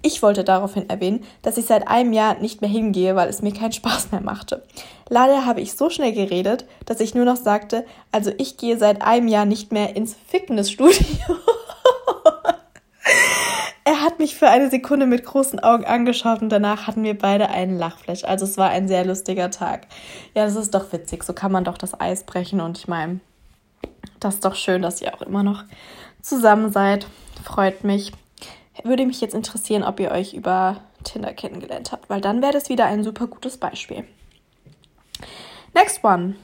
ich 0.02 0.22
wollte 0.22 0.44
daraufhin 0.44 0.88
erwähnen, 0.88 1.24
dass 1.42 1.58
ich 1.58 1.66
seit 1.66 1.88
einem 1.88 2.14
Jahr 2.14 2.36
nicht 2.36 2.62
mehr 2.62 2.70
hingehe, 2.70 3.16
weil 3.16 3.28
es 3.28 3.42
mir 3.42 3.54
keinen 3.54 3.72
Spaß 3.72 4.12
mehr 4.12 4.22
machte. 4.22 4.64
Leider 5.10 5.48
habe 5.48 5.62
ich 5.62 5.74
so 5.74 5.90
schnell 5.90 6.14
geredet, 6.14 6.66
dass 6.86 7.00
ich 7.00 7.16
nur 7.16 7.26
noch 7.26 7.38
sagte, 7.38 7.88
also 8.12 8.32
ich 8.38 8.58
gehe 8.58 8.78
seit 8.78 9.02
einem 9.02 9.28
Jahr 9.28 9.46
nicht 9.46 9.72
mehr 9.72 9.96
ins 9.96 10.16
Fitnessstudio. 10.28 11.00
Er 13.88 14.02
hat 14.02 14.18
mich 14.18 14.36
für 14.36 14.50
eine 14.50 14.72
Sekunde 14.72 15.06
mit 15.06 15.24
großen 15.24 15.60
Augen 15.60 15.86
angeschaut 15.86 16.42
und 16.42 16.50
danach 16.50 16.88
hatten 16.88 17.04
wir 17.04 17.16
beide 17.16 17.50
einen 17.50 17.78
Lachflash. 17.78 18.24
Also 18.24 18.44
es 18.46 18.58
war 18.58 18.70
ein 18.72 18.88
sehr 18.88 19.06
lustiger 19.06 19.52
Tag. 19.52 19.86
Ja, 20.34 20.44
das 20.44 20.56
ist 20.56 20.74
doch 20.74 20.92
witzig. 20.92 21.24
So 21.24 21.34
kann 21.34 21.52
man 21.52 21.64
doch 21.64 21.78
das 21.78 22.00
Eis 22.00 22.24
brechen 22.24 22.62
und 22.62 22.80
ich 22.80 22.88
meine, 22.88 23.20
das 24.20 24.36
ist 24.36 24.46
doch 24.46 24.56
schön, 24.56 24.82
dass 24.82 25.04
ihr 25.04 25.14
auch 25.14 25.22
immer 25.22 25.44
noch 25.44 25.64
zusammen 26.20 26.72
seid. 26.72 27.06
Freut 27.44 27.84
mich. 27.84 28.12
Würde 28.84 29.06
mich 29.06 29.22
jetzt 29.22 29.36
interessieren, 29.36 29.84
ob 29.84 30.00
ihr 30.00 30.10
euch 30.10 30.34
über 30.34 30.78
Tinder 31.04 31.32
kennengelernt 31.34 31.92
habt, 31.92 32.10
weil 32.10 32.22
dann 32.22 32.42
wäre 32.42 32.54
das 32.54 32.70
wieder 32.70 32.86
ein 32.86 33.04
super 33.04 33.28
gutes 33.28 33.58
Beispiel. 33.58 34.04
Next 35.76 36.04
one. 36.04 36.36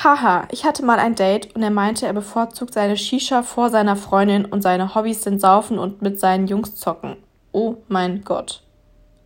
Haha, 0.00 0.46
ich 0.52 0.64
hatte 0.64 0.84
mal 0.84 1.00
ein 1.00 1.16
Date 1.16 1.56
und 1.56 1.62
er 1.64 1.72
meinte, 1.72 2.06
er 2.06 2.12
bevorzugt 2.12 2.72
seine 2.72 2.96
Shisha 2.96 3.42
vor 3.42 3.68
seiner 3.68 3.96
Freundin 3.96 4.44
und 4.44 4.62
seine 4.62 4.94
Hobbys 4.94 5.24
sind 5.24 5.40
Saufen 5.40 5.76
und 5.76 6.02
mit 6.02 6.20
seinen 6.20 6.46
Jungs 6.46 6.76
zocken. 6.76 7.16
Oh 7.50 7.78
mein 7.88 8.22
Gott. 8.22 8.62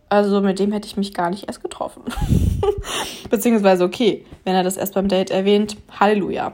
Also 0.09 0.41
mit 0.41 0.57
dem 0.57 0.71
hätte 0.71 0.87
ich 0.87 0.97
mich 0.97 1.13
gar 1.13 1.29
nicht 1.29 1.47
erst 1.47 1.61
getroffen. 1.61 2.01
Beziehungsweise 3.29 3.83
okay, 3.83 4.25
wenn 4.45 4.55
er 4.55 4.63
das 4.63 4.77
erst 4.77 4.95
beim 4.95 5.07
Date 5.07 5.29
erwähnt, 5.29 5.77
Halleluja. 5.99 6.53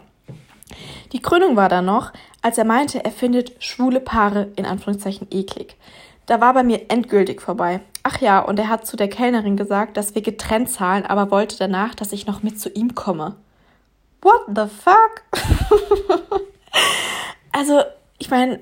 Die 1.13 1.21
Krönung 1.21 1.55
war 1.55 1.69
dann 1.69 1.85
noch, 1.85 2.11
als 2.41 2.57
er 2.57 2.65
meinte, 2.65 3.05
er 3.05 3.11
findet 3.11 3.53
schwule 3.63 4.01
Paare 4.01 4.49
in 4.57 4.65
Anführungszeichen 4.65 5.27
eklig. 5.31 5.77
Da 6.25 6.41
war 6.41 6.53
bei 6.53 6.63
mir 6.63 6.81
endgültig 6.89 7.41
vorbei. 7.41 7.79
Ach 8.03 8.19
ja, 8.19 8.39
und 8.39 8.59
er 8.59 8.67
hat 8.67 8.85
zu 8.85 8.97
der 8.97 9.07
Kellnerin 9.07 9.55
gesagt, 9.55 9.95
dass 9.95 10.13
wir 10.13 10.21
getrennt 10.21 10.69
zahlen, 10.69 11.05
aber 11.05 11.31
wollte 11.31 11.57
danach, 11.57 11.95
dass 11.95 12.11
ich 12.11 12.27
noch 12.27 12.43
mit 12.43 12.59
zu 12.59 12.69
ihm 12.69 12.95
komme. 12.95 13.37
What 14.21 14.41
the 14.47 14.65
fuck? 14.67 15.23
also, 17.51 17.81
ich 18.17 18.29
meine, 18.29 18.59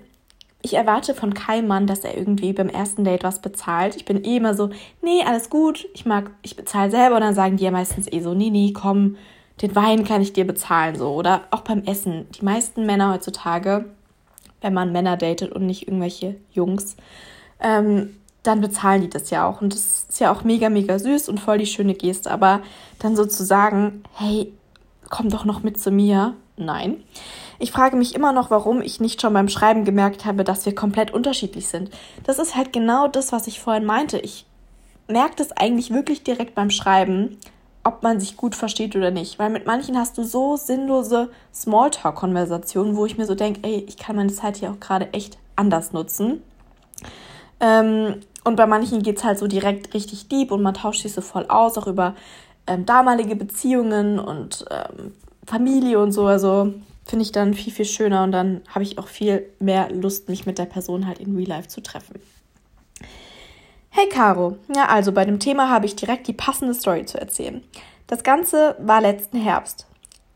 ich 0.61 0.73
erwarte 0.73 1.13
von 1.13 1.33
keinem 1.33 1.67
Mann, 1.67 1.87
dass 1.87 1.99
er 1.99 2.17
irgendwie 2.17 2.53
beim 2.53 2.69
ersten 2.69 3.03
Date 3.03 3.23
was 3.23 3.41
bezahlt. 3.41 3.95
Ich 3.95 4.05
bin 4.05 4.23
eh 4.23 4.37
immer 4.37 4.53
so, 4.53 4.69
nee, 5.01 5.23
alles 5.25 5.49
gut, 5.49 5.87
ich 5.93 6.05
mag, 6.05 6.31
ich 6.41 6.55
bezahle 6.55 6.91
selber 6.91 7.15
und 7.15 7.21
dann 7.21 7.35
sagen 7.35 7.57
die 7.57 7.63
ja 7.63 7.71
meistens 7.71 8.11
eh 8.11 8.19
so, 8.21 8.33
nee, 8.33 8.49
nee, 8.49 8.73
komm, 8.73 9.17
den 9.61 9.75
Wein 9.75 10.03
kann 10.03 10.21
ich 10.21 10.33
dir 10.33 10.45
bezahlen, 10.45 10.95
so. 10.95 11.13
Oder 11.13 11.41
auch 11.51 11.61
beim 11.61 11.83
Essen. 11.83 12.27
Die 12.31 12.45
meisten 12.45 12.85
Männer 12.85 13.13
heutzutage, 13.13 13.85
wenn 14.61 14.73
man 14.73 14.91
Männer 14.91 15.17
datet 15.17 15.51
und 15.51 15.65
nicht 15.65 15.87
irgendwelche 15.87 16.35
Jungs, 16.51 16.95
ähm, 17.59 18.15
dann 18.43 18.61
bezahlen 18.61 19.01
die 19.01 19.09
das 19.09 19.29
ja 19.29 19.47
auch. 19.47 19.61
Und 19.61 19.73
das 19.73 20.05
ist 20.09 20.19
ja 20.19 20.31
auch 20.31 20.43
mega, 20.43 20.69
mega 20.69 20.99
süß 20.99 21.29
und 21.29 21.39
voll 21.39 21.57
die 21.57 21.65
schöne 21.65 21.95
Geste. 21.95 22.29
Aber 22.31 22.61
dann 22.99 23.15
so 23.15 23.25
zu 23.25 23.43
sagen, 23.43 24.03
hey, 24.13 24.53
komm 25.09 25.29
doch 25.29 25.45
noch 25.45 25.63
mit 25.63 25.79
zu 25.79 25.91
mir. 25.91 26.33
Nein. 26.57 27.03
Ich 27.59 27.71
frage 27.71 27.95
mich 27.95 28.15
immer 28.15 28.31
noch, 28.33 28.51
warum 28.51 28.81
ich 28.81 28.99
nicht 28.99 29.21
schon 29.21 29.33
beim 29.33 29.49
Schreiben 29.49 29.85
gemerkt 29.85 30.25
habe, 30.25 30.43
dass 30.43 30.65
wir 30.65 30.75
komplett 30.75 31.11
unterschiedlich 31.11 31.67
sind. 31.67 31.89
Das 32.23 32.39
ist 32.39 32.55
halt 32.55 32.73
genau 32.73 33.07
das, 33.07 33.31
was 33.31 33.47
ich 33.47 33.59
vorhin 33.59 33.85
meinte. 33.85 34.19
Ich 34.19 34.45
merke 35.07 35.35
das 35.37 35.51
eigentlich 35.51 35.91
wirklich 35.91 36.23
direkt 36.23 36.55
beim 36.55 36.69
Schreiben, 36.69 37.37
ob 37.83 38.03
man 38.03 38.19
sich 38.19 38.37
gut 38.37 38.53
versteht 38.53 38.95
oder 38.95 39.11
nicht. 39.11 39.39
Weil 39.39 39.49
mit 39.49 39.65
manchen 39.65 39.97
hast 39.97 40.17
du 40.17 40.23
so 40.23 40.55
sinnlose 40.55 41.29
Smalltalk-Konversationen, 41.53 42.95
wo 42.95 43.05
ich 43.05 43.17
mir 43.17 43.25
so 43.25 43.33
denke, 43.33 43.61
ey, 43.63 43.85
ich 43.87 43.97
kann 43.97 44.15
meine 44.15 44.33
Zeit 44.33 44.57
hier 44.57 44.71
auch 44.71 44.79
gerade 44.79 45.13
echt 45.13 45.37
anders 45.55 45.93
nutzen. 45.93 46.43
Ähm, 47.59 48.21
und 48.43 48.55
bei 48.55 48.67
manchen 48.67 49.03
geht 49.03 49.17
es 49.17 49.23
halt 49.23 49.39
so 49.39 49.47
direkt 49.47 49.93
richtig 49.93 50.29
deep 50.29 50.51
und 50.51 50.61
man 50.61 50.73
tauscht 50.73 51.01
sich 51.01 51.13
so 51.13 51.21
voll 51.21 51.45
aus, 51.49 51.77
auch 51.77 51.87
über 51.87 52.15
ähm, 52.67 52.85
damalige 52.85 53.35
Beziehungen 53.35 54.19
und 54.19 54.65
ähm, 54.69 55.13
Familie 55.45 55.99
und 55.99 56.11
so. 56.11 56.25
Also 56.25 56.73
finde 57.05 57.23
ich 57.23 57.31
dann 57.31 57.53
viel, 57.53 57.73
viel 57.73 57.85
schöner 57.85 58.23
und 58.23 58.31
dann 58.31 58.61
habe 58.69 58.83
ich 58.83 58.97
auch 58.99 59.07
viel 59.07 59.49
mehr 59.59 59.89
Lust, 59.91 60.29
mich 60.29 60.45
mit 60.45 60.59
der 60.59 60.65
Person 60.65 61.07
halt 61.07 61.19
in 61.19 61.35
Real 61.35 61.47
Life 61.47 61.69
zu 61.69 61.81
treffen. 61.81 62.19
Hey 63.89 64.09
Caro, 64.09 64.57
ja 64.75 64.85
also 64.87 65.11
bei 65.11 65.25
dem 65.25 65.39
Thema 65.39 65.69
habe 65.69 65.85
ich 65.85 65.95
direkt 65.95 66.27
die 66.27 66.33
passende 66.33 66.73
Story 66.73 67.05
zu 67.05 67.19
erzählen. 67.19 67.63
Das 68.05 68.23
Ganze 68.23 68.75
war 68.79 69.01
letzten 69.01 69.37
Herbst. 69.37 69.87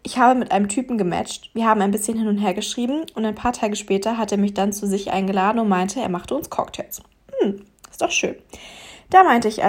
Ich 0.03 0.17
habe 0.17 0.39
mit 0.39 0.51
einem 0.51 0.67
Typen 0.67 0.97
gematcht, 0.97 1.51
wir 1.53 1.67
haben 1.67 1.81
ein 1.81 1.91
bisschen 1.91 2.17
hin 2.17 2.27
und 2.27 2.39
her 2.39 2.55
geschrieben 2.55 3.05
und 3.13 3.23
ein 3.23 3.35
paar 3.35 3.53
Tage 3.53 3.75
später 3.75 4.17
hat 4.17 4.31
er 4.31 4.39
mich 4.39 4.55
dann 4.55 4.73
zu 4.73 4.87
sich 4.87 5.11
eingeladen 5.11 5.59
und 5.59 5.69
meinte, 5.69 5.99
er 5.99 6.09
machte 6.09 6.33
uns 6.33 6.49
Cocktails. 6.49 7.03
Hm, 7.39 7.65
ist 7.89 8.01
doch 8.01 8.09
schön. 8.09 8.35
Da 9.11 9.23
meinte 9.23 9.47
ich, 9.47 9.61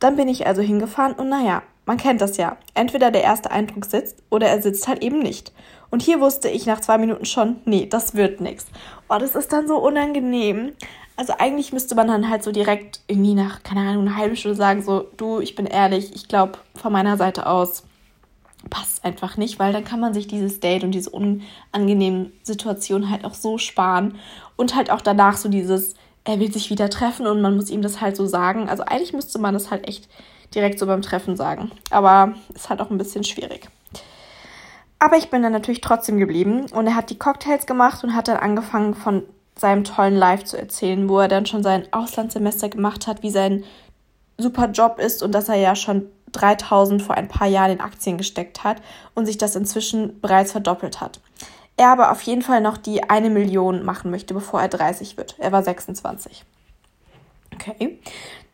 dann 0.00 0.16
bin 0.16 0.26
ich 0.26 0.46
also 0.46 0.60
hingefahren 0.60 1.12
und 1.12 1.28
naja, 1.28 1.62
man 1.86 1.96
kennt 1.96 2.20
das 2.20 2.36
ja. 2.36 2.56
Entweder 2.74 3.10
der 3.10 3.22
erste 3.22 3.50
Eindruck 3.50 3.86
sitzt 3.86 4.22
oder 4.28 4.48
er 4.48 4.60
sitzt 4.60 4.86
halt 4.88 5.02
eben 5.02 5.20
nicht. 5.20 5.52
Und 5.88 6.02
hier 6.02 6.20
wusste 6.20 6.48
ich 6.48 6.66
nach 6.66 6.80
zwei 6.80 6.98
Minuten 6.98 7.24
schon, 7.24 7.56
nee, 7.64 7.86
das 7.86 8.14
wird 8.14 8.40
nichts. 8.40 8.66
Oh, 9.08 9.18
das 9.18 9.34
ist 9.34 9.52
dann 9.52 9.68
so 9.68 9.78
unangenehm. 9.78 10.72
Also 11.16 11.32
eigentlich 11.38 11.72
müsste 11.72 11.94
man 11.94 12.08
dann 12.08 12.28
halt 12.28 12.42
so 12.42 12.52
direkt 12.52 13.00
irgendwie 13.06 13.34
nach, 13.34 13.62
keine 13.62 13.80
Ahnung, 13.80 14.06
einer 14.06 14.16
halben 14.16 14.36
Stunde 14.36 14.56
sagen, 14.56 14.82
so, 14.82 15.06
du, 15.16 15.40
ich 15.40 15.54
bin 15.54 15.66
ehrlich, 15.66 16.14
ich 16.14 16.28
glaube 16.28 16.58
von 16.74 16.92
meiner 16.92 17.16
Seite 17.16 17.46
aus 17.46 17.84
passt 18.68 19.04
einfach 19.04 19.36
nicht, 19.36 19.58
weil 19.58 19.72
dann 19.72 19.84
kann 19.84 20.00
man 20.00 20.12
sich 20.12 20.26
dieses 20.26 20.60
Date 20.60 20.82
und 20.82 20.90
diese 20.90 21.10
unangenehmen 21.10 22.32
Situationen 22.42 23.10
halt 23.10 23.24
auch 23.24 23.34
so 23.34 23.58
sparen 23.58 24.18
und 24.56 24.74
halt 24.74 24.90
auch 24.90 25.00
danach 25.00 25.36
so 25.36 25.48
dieses, 25.48 25.94
er 26.24 26.40
will 26.40 26.52
sich 26.52 26.70
wieder 26.70 26.90
treffen 26.90 27.26
und 27.26 27.40
man 27.40 27.54
muss 27.54 27.70
ihm 27.70 27.82
das 27.82 28.00
halt 28.00 28.16
so 28.16 28.26
sagen. 28.26 28.68
Also 28.68 28.82
eigentlich 28.82 29.12
müsste 29.12 29.38
man 29.38 29.54
das 29.54 29.70
halt 29.70 29.86
echt 29.86 30.08
direkt 30.54 30.78
so 30.78 30.86
beim 30.86 31.02
Treffen 31.02 31.36
sagen. 31.36 31.70
Aber 31.90 32.34
ist 32.54 32.68
halt 32.68 32.80
auch 32.80 32.90
ein 32.90 32.98
bisschen 32.98 33.24
schwierig. 33.24 33.68
Aber 34.98 35.16
ich 35.16 35.28
bin 35.30 35.42
dann 35.42 35.52
natürlich 35.52 35.82
trotzdem 35.82 36.18
geblieben 36.18 36.66
und 36.72 36.86
er 36.86 36.96
hat 36.96 37.10
die 37.10 37.18
Cocktails 37.18 37.66
gemacht 37.66 38.02
und 38.02 38.14
hat 38.14 38.28
dann 38.28 38.38
angefangen 38.38 38.94
von 38.94 39.22
seinem 39.58 39.84
tollen 39.84 40.16
Live 40.16 40.44
zu 40.44 40.56
erzählen, 40.56 41.08
wo 41.08 41.18
er 41.18 41.28
dann 41.28 41.46
schon 41.46 41.62
sein 41.62 41.86
Auslandssemester 41.92 42.68
gemacht 42.68 43.06
hat, 43.06 43.22
wie 43.22 43.30
sein 43.30 43.64
super 44.38 44.68
Job 44.70 44.98
ist 44.98 45.22
und 45.22 45.32
dass 45.32 45.48
er 45.48 45.56
ja 45.56 45.74
schon 45.74 46.06
3000 46.32 47.02
vor 47.02 47.14
ein 47.14 47.28
paar 47.28 47.46
Jahren 47.46 47.72
in 47.72 47.80
Aktien 47.80 48.18
gesteckt 48.18 48.64
hat 48.64 48.82
und 49.14 49.26
sich 49.26 49.38
das 49.38 49.56
inzwischen 49.56 50.20
bereits 50.20 50.52
verdoppelt 50.52 51.00
hat. 51.00 51.20
Er 51.78 51.88
aber 51.88 52.10
auf 52.10 52.22
jeden 52.22 52.42
Fall 52.42 52.60
noch 52.60 52.78
die 52.78 53.08
eine 53.08 53.30
Million 53.30 53.84
machen 53.84 54.10
möchte, 54.10 54.34
bevor 54.34 54.60
er 54.60 54.68
30 54.68 55.16
wird. 55.16 55.36
Er 55.38 55.52
war 55.52 55.62
26. 55.62 56.44
Okay. 57.54 57.98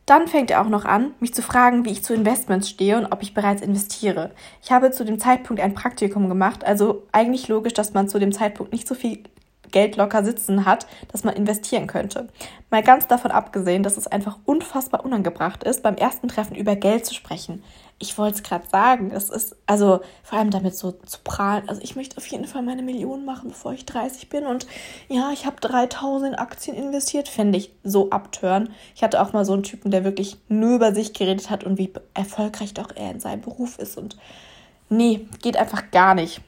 Dann 0.07 0.27
fängt 0.27 0.51
er 0.51 0.61
auch 0.61 0.69
noch 0.69 0.85
an, 0.85 1.13
mich 1.21 1.33
zu 1.33 1.43
fragen, 1.43 1.85
wie 1.85 1.91
ich 1.91 2.03
zu 2.03 2.13
Investments 2.13 2.69
stehe 2.69 2.99
und 2.99 3.07
ob 3.07 3.23
ich 3.23 3.35
bereits 3.35 3.63
investiere. 3.63 4.33
Ich 4.63 4.73
habe 4.73 4.91
zu 4.91 5.05
dem 5.05 5.21
Zeitpunkt 5.21 5.63
ein 5.63 5.75
Praktikum 5.75 6.29
gemacht, 6.29 6.65
also 6.65 7.07
eigentlich 7.13 7.49
logisch, 7.49 7.75
dass 7.75 7.95
man 7.95 8.09
zu 8.09 8.19
dem 8.19 8.33
Zeitpunkt 8.33 8.73
nicht 8.73 8.89
so 8.89 8.95
viel 8.95 9.23
Geld 9.71 9.97
locker 9.97 10.23
sitzen 10.23 10.67
hat, 10.67 10.87
dass 11.11 11.25
man 11.25 11.35
investieren 11.35 11.87
könnte. 11.87 12.29
Mal 12.71 12.83
ganz 12.83 13.07
davon 13.07 13.31
abgesehen, 13.31 13.83
dass 13.83 13.97
es 13.97 14.07
einfach 14.07 14.39
unfassbar 14.45 15.05
unangebracht 15.05 15.65
ist, 15.65 15.83
beim 15.83 15.97
ersten 15.97 16.29
Treffen 16.29 16.57
über 16.57 16.77
Geld 16.77 17.07
zu 17.07 17.15
sprechen. 17.15 17.63
Ich 18.03 18.19
wollte 18.19 18.35
es 18.35 18.43
gerade 18.43 18.67
sagen, 18.69 19.13
es 19.13 19.31
ist, 19.31 19.55
also 19.67 20.01
vor 20.25 20.39
allem 20.39 20.51
damit 20.51 20.77
so 20.77 20.91
zu 20.91 21.21
prahlen. 21.23 21.69
Also 21.69 21.81
ich 21.83 21.95
möchte 21.95 22.17
auf 22.17 22.27
jeden 22.27 22.47
Fall 22.47 22.63
meine 22.63 22.83
Millionen 22.83 23.25
machen, 23.25 23.51
bevor 23.51 23.73
ich 23.73 23.87
30 23.87 24.29
bin. 24.29 24.45
Und 24.45 24.67
ja, 25.09 25.31
ich 25.33 25.47
habe 25.47 25.61
3000 25.61 26.37
Aktien 26.37 26.77
investiert, 26.77 27.29
fände 27.29 27.59
ich 27.59 27.71
so 27.85 28.11
abtören. 28.11 28.71
Ich 28.97 29.05
hatte 29.05 29.23
auch 29.23 29.33
mal 29.33 29.45
so 29.45 29.53
einen 29.53 29.63
Typen, 29.63 29.93
der 29.93 30.03
wirklich 30.03 30.37
nur 30.49 30.75
über 30.75 30.93
sich 30.93 31.15
geredet 31.15 31.49
hat 31.49 31.63
und 31.63 31.79
wie 31.79 31.93
erfolgreich 32.13 32.75
doch 32.75 32.89
er 32.95 33.13
in 33.13 33.21
seinem 33.21 33.41
Beruf 33.41 33.79
ist. 33.79 33.97
Und 33.97 34.17
nee, 34.89 35.29
geht 35.41 35.57
einfach 35.57 35.93
gar 35.93 36.17
nicht. 36.17 36.41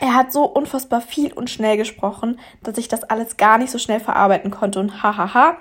Er 0.00 0.14
hat 0.14 0.32
so 0.32 0.44
unfassbar 0.44 1.02
viel 1.02 1.30
und 1.34 1.50
schnell 1.50 1.76
gesprochen, 1.76 2.40
dass 2.62 2.78
ich 2.78 2.88
das 2.88 3.04
alles 3.04 3.36
gar 3.36 3.58
nicht 3.58 3.70
so 3.70 3.76
schnell 3.78 4.00
verarbeiten 4.00 4.50
konnte 4.50 4.80
und 4.80 5.02
hahaha, 5.02 5.58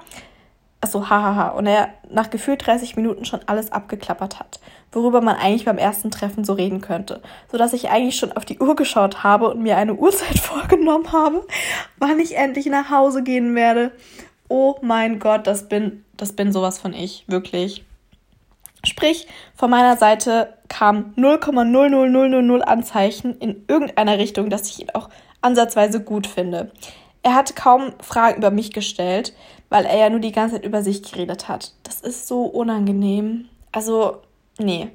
also 0.81 1.09
hahaha, 1.09 1.49
und 1.49 1.67
er 1.67 1.89
nach 2.09 2.29
gefühlt 2.29 2.65
30 2.65 2.95
Minuten 2.95 3.25
schon 3.25 3.41
alles 3.47 3.71
abgeklappert 3.71 4.39
hat, 4.39 4.59
worüber 4.91 5.21
man 5.21 5.35
eigentlich 5.35 5.65
beim 5.65 5.77
ersten 5.77 6.09
Treffen 6.09 6.43
so 6.43 6.53
reden 6.53 6.81
könnte, 6.81 7.21
sodass 7.51 7.73
ich 7.73 7.89
eigentlich 7.89 8.17
schon 8.17 8.31
auf 8.31 8.45
die 8.45 8.59
Uhr 8.59 8.75
geschaut 8.75 9.23
habe 9.23 9.49
und 9.49 9.61
mir 9.61 9.77
eine 9.77 9.95
Uhrzeit 9.95 10.39
vorgenommen 10.39 11.11
habe, 11.11 11.45
wann 11.97 12.19
ich 12.19 12.37
endlich 12.37 12.67
nach 12.67 12.89
Hause 12.89 13.23
gehen 13.23 13.55
werde. 13.55 13.91
Oh 14.47 14.75
mein 14.81 15.19
Gott, 15.19 15.47
das 15.47 15.67
bin, 15.67 16.05
das 16.17 16.33
bin 16.33 16.51
sowas 16.51 16.79
von 16.79 16.93
ich, 16.93 17.25
wirklich. 17.27 17.83
Sprich, 18.85 19.27
von 19.55 19.69
meiner 19.69 19.97
Seite 19.97 20.53
kam 20.69 21.13
0,00000 21.17 22.61
Anzeichen 22.61 23.37
in 23.39 23.65
irgendeiner 23.67 24.17
Richtung, 24.17 24.49
dass 24.49 24.69
ich 24.69 24.79
ihn 24.79 24.89
auch 24.91 25.09
ansatzweise 25.41 26.01
gut 26.01 26.27
finde. 26.27 26.71
Er 27.29 27.35
hat 27.35 27.55
kaum 27.55 27.93
Fragen 28.01 28.37
über 28.37 28.49
mich 28.49 28.73
gestellt, 28.73 29.35
weil 29.69 29.85
er 29.85 29.95
ja 29.95 30.09
nur 30.09 30.19
die 30.19 30.31
ganze 30.31 30.55
Zeit 30.55 30.65
über 30.65 30.81
sich 30.81 31.03
geredet 31.03 31.47
hat. 31.47 31.73
Das 31.83 32.01
ist 32.01 32.27
so 32.27 32.41
unangenehm. 32.41 33.47
Also, 33.71 34.23
nee, 34.57 34.89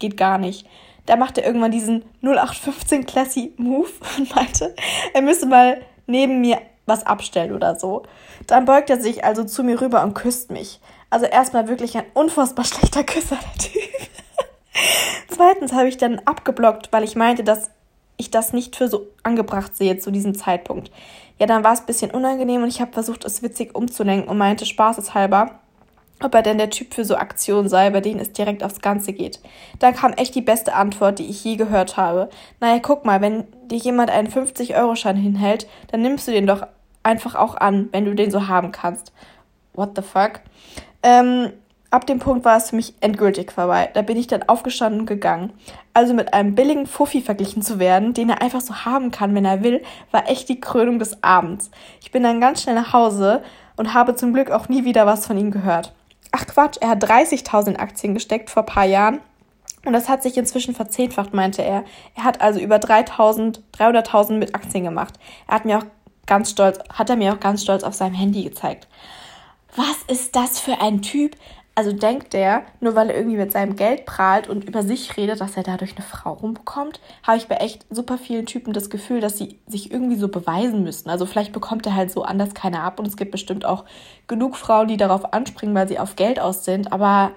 geht 0.00 0.16
gar 0.16 0.38
nicht. 0.38 0.66
Da 1.04 1.16
macht 1.16 1.36
er 1.36 1.44
irgendwann 1.44 1.72
diesen 1.72 2.02
0815 2.22 3.04
Classy 3.04 3.52
Move 3.58 3.90
und 4.16 4.34
meinte, 4.34 4.74
er 5.12 5.20
müsse 5.20 5.44
mal 5.44 5.82
neben 6.06 6.40
mir 6.40 6.58
was 6.86 7.04
abstellen 7.04 7.52
oder 7.52 7.78
so. 7.78 8.04
Dann 8.46 8.64
beugt 8.64 8.88
er 8.88 8.98
sich 8.98 9.22
also 9.22 9.44
zu 9.44 9.62
mir 9.62 9.78
rüber 9.78 10.02
und 10.04 10.14
küsst 10.14 10.50
mich. 10.50 10.80
Also 11.10 11.26
erstmal 11.26 11.68
wirklich 11.68 11.98
ein 11.98 12.06
unfassbar 12.14 12.64
schlechter 12.64 13.04
Küsser, 13.04 13.36
der 13.36 13.62
Typ. 13.62 13.82
Zweitens 15.28 15.74
habe 15.74 15.88
ich 15.88 15.98
dann 15.98 16.18
abgeblockt, 16.20 16.94
weil 16.94 17.04
ich 17.04 17.14
meinte, 17.14 17.44
dass 17.44 17.68
ich 18.16 18.30
das 18.30 18.52
nicht 18.52 18.76
für 18.76 18.88
so 18.88 19.08
angebracht 19.22 19.76
sehe 19.76 19.98
zu 19.98 20.10
diesem 20.10 20.34
Zeitpunkt. 20.34 20.90
Ja, 21.38 21.46
dann 21.46 21.64
war 21.64 21.72
es 21.72 21.80
ein 21.80 21.86
bisschen 21.86 22.10
unangenehm 22.10 22.62
und 22.62 22.68
ich 22.68 22.80
habe 22.80 22.92
versucht, 22.92 23.24
es 23.24 23.42
witzig 23.42 23.74
umzulenken 23.74 24.28
und 24.28 24.38
meinte 24.38 24.66
spaßeshalber, 24.66 25.58
ob 26.22 26.34
er 26.34 26.42
denn 26.42 26.58
der 26.58 26.70
Typ 26.70 26.94
für 26.94 27.04
so 27.04 27.16
Aktionen 27.16 27.68
sei, 27.68 27.90
bei 27.90 28.00
denen 28.00 28.20
es 28.20 28.32
direkt 28.32 28.62
aufs 28.62 28.80
Ganze 28.80 29.12
geht. 29.12 29.40
Da 29.80 29.92
kam 29.92 30.12
echt 30.12 30.34
die 30.34 30.42
beste 30.42 30.74
Antwort, 30.74 31.18
die 31.18 31.28
ich 31.28 31.42
je 31.42 31.56
gehört 31.56 31.96
habe. 31.96 32.30
Naja, 32.60 32.78
guck 32.80 33.04
mal, 33.04 33.20
wenn 33.20 33.44
dir 33.66 33.78
jemand 33.78 34.10
einen 34.10 34.28
50-Euro-Schein 34.28 35.16
hinhält, 35.16 35.66
dann 35.90 36.02
nimmst 36.02 36.28
du 36.28 36.32
den 36.32 36.46
doch 36.46 36.66
einfach 37.02 37.34
auch 37.34 37.56
an, 37.56 37.88
wenn 37.92 38.04
du 38.04 38.14
den 38.14 38.30
so 38.30 38.46
haben 38.46 38.70
kannst. 38.72 39.12
What 39.74 39.90
the 39.96 40.02
fuck? 40.02 40.40
Ähm, 41.02 41.52
ab 41.94 42.08
dem 42.08 42.18
Punkt 42.18 42.44
war 42.44 42.56
es 42.56 42.70
für 42.70 42.76
mich 42.76 42.94
endgültig 43.00 43.52
vorbei. 43.52 43.88
Da 43.94 44.02
bin 44.02 44.16
ich 44.16 44.26
dann 44.26 44.42
aufgestanden 44.42 45.02
und 45.02 45.06
gegangen. 45.06 45.52
Also 45.92 46.12
mit 46.12 46.34
einem 46.34 46.56
billigen 46.56 46.86
Fuffi 46.86 47.22
verglichen 47.22 47.62
zu 47.62 47.78
werden, 47.78 48.14
den 48.14 48.30
er 48.30 48.42
einfach 48.42 48.60
so 48.60 48.84
haben 48.84 49.12
kann, 49.12 49.32
wenn 49.36 49.44
er 49.44 49.62
will, 49.62 49.80
war 50.10 50.28
echt 50.28 50.48
die 50.48 50.60
Krönung 50.60 50.98
des 50.98 51.22
Abends. 51.22 51.70
Ich 52.02 52.10
bin 52.10 52.24
dann 52.24 52.40
ganz 52.40 52.62
schnell 52.62 52.74
nach 52.74 52.92
Hause 52.92 53.44
und 53.76 53.94
habe 53.94 54.16
zum 54.16 54.32
Glück 54.32 54.50
auch 54.50 54.68
nie 54.68 54.84
wieder 54.84 55.06
was 55.06 55.24
von 55.24 55.38
ihm 55.38 55.52
gehört. 55.52 55.94
Ach 56.32 56.44
Quatsch, 56.48 56.78
er 56.80 56.88
hat 56.88 57.04
30.000 57.04 57.76
Aktien 57.76 58.12
gesteckt 58.12 58.50
vor 58.50 58.64
paar 58.64 58.86
Jahren. 58.86 59.20
Und 59.84 59.92
das 59.92 60.08
hat 60.08 60.24
sich 60.24 60.36
inzwischen 60.36 60.74
verzehnfacht, 60.74 61.32
meinte 61.32 61.62
er. 61.62 61.84
Er 62.16 62.24
hat 62.24 62.40
also 62.40 62.58
über 62.58 62.76
3.000, 62.76 63.60
300.000 63.78 64.32
mit 64.38 64.56
Aktien 64.56 64.82
gemacht. 64.82 65.14
Er 65.46 65.54
hat 65.54 65.64
mir 65.64 65.78
auch 65.78 65.84
ganz 66.26 66.50
stolz, 66.50 66.80
hat 66.92 67.08
er 67.08 67.16
mir 67.16 67.34
auch 67.34 67.40
ganz 67.40 67.62
stolz 67.62 67.84
auf 67.84 67.94
seinem 67.94 68.14
Handy 68.14 68.42
gezeigt 68.42 68.88
was 69.76 70.02
ist 70.06 70.36
das 70.36 70.60
für 70.60 70.80
ein 70.80 71.02
Typ? 71.02 71.36
Also 71.76 71.92
denkt 71.92 72.32
der, 72.34 72.62
nur 72.80 72.94
weil 72.94 73.10
er 73.10 73.16
irgendwie 73.16 73.36
mit 73.36 73.50
seinem 73.50 73.74
Geld 73.74 74.06
prahlt 74.06 74.48
und 74.48 74.64
über 74.64 74.84
sich 74.84 75.16
redet, 75.16 75.40
dass 75.40 75.56
er 75.56 75.64
dadurch 75.64 75.96
eine 75.96 76.04
Frau 76.04 76.34
rumbekommt, 76.34 77.00
habe 77.24 77.36
ich 77.36 77.48
bei 77.48 77.56
echt 77.56 77.84
super 77.90 78.16
vielen 78.16 78.46
Typen 78.46 78.72
das 78.72 78.90
Gefühl, 78.90 79.20
dass 79.20 79.38
sie 79.38 79.58
sich 79.66 79.90
irgendwie 79.90 80.14
so 80.14 80.28
beweisen 80.28 80.84
müssen. 80.84 81.10
Also 81.10 81.26
vielleicht 81.26 81.52
bekommt 81.52 81.84
er 81.86 81.96
halt 81.96 82.12
so 82.12 82.22
anders 82.22 82.54
keiner 82.54 82.84
ab 82.84 83.00
und 83.00 83.08
es 83.08 83.16
gibt 83.16 83.32
bestimmt 83.32 83.64
auch 83.64 83.84
genug 84.28 84.56
Frauen, 84.56 84.86
die 84.86 84.96
darauf 84.96 85.32
anspringen, 85.32 85.74
weil 85.74 85.88
sie 85.88 85.98
auf 85.98 86.14
Geld 86.14 86.38
aus 86.38 86.64
sind. 86.64 86.92
Aber 86.92 87.32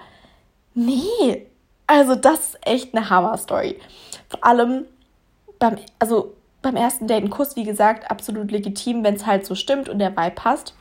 nee, 0.75 1.47
also 1.87 2.13
das 2.13 2.39
ist 2.39 2.67
echt 2.67 2.95
eine 2.95 3.09
Hammer-Story. 3.09 3.79
Vor 4.29 4.45
allem 4.45 4.85
beim, 5.57 5.77
also 5.97 6.35
beim 6.61 6.75
ersten 6.75 7.07
Date 7.07 7.23
ein 7.23 7.31
Kuss, 7.31 7.55
wie 7.55 7.63
gesagt, 7.63 8.11
absolut 8.11 8.51
legitim, 8.51 9.03
wenn 9.03 9.15
es 9.15 9.25
halt 9.25 9.47
so 9.47 9.55
stimmt 9.55 9.89
und 9.89 9.97
der 9.97 10.15
Vibe 10.15 10.35
passt 10.35 10.75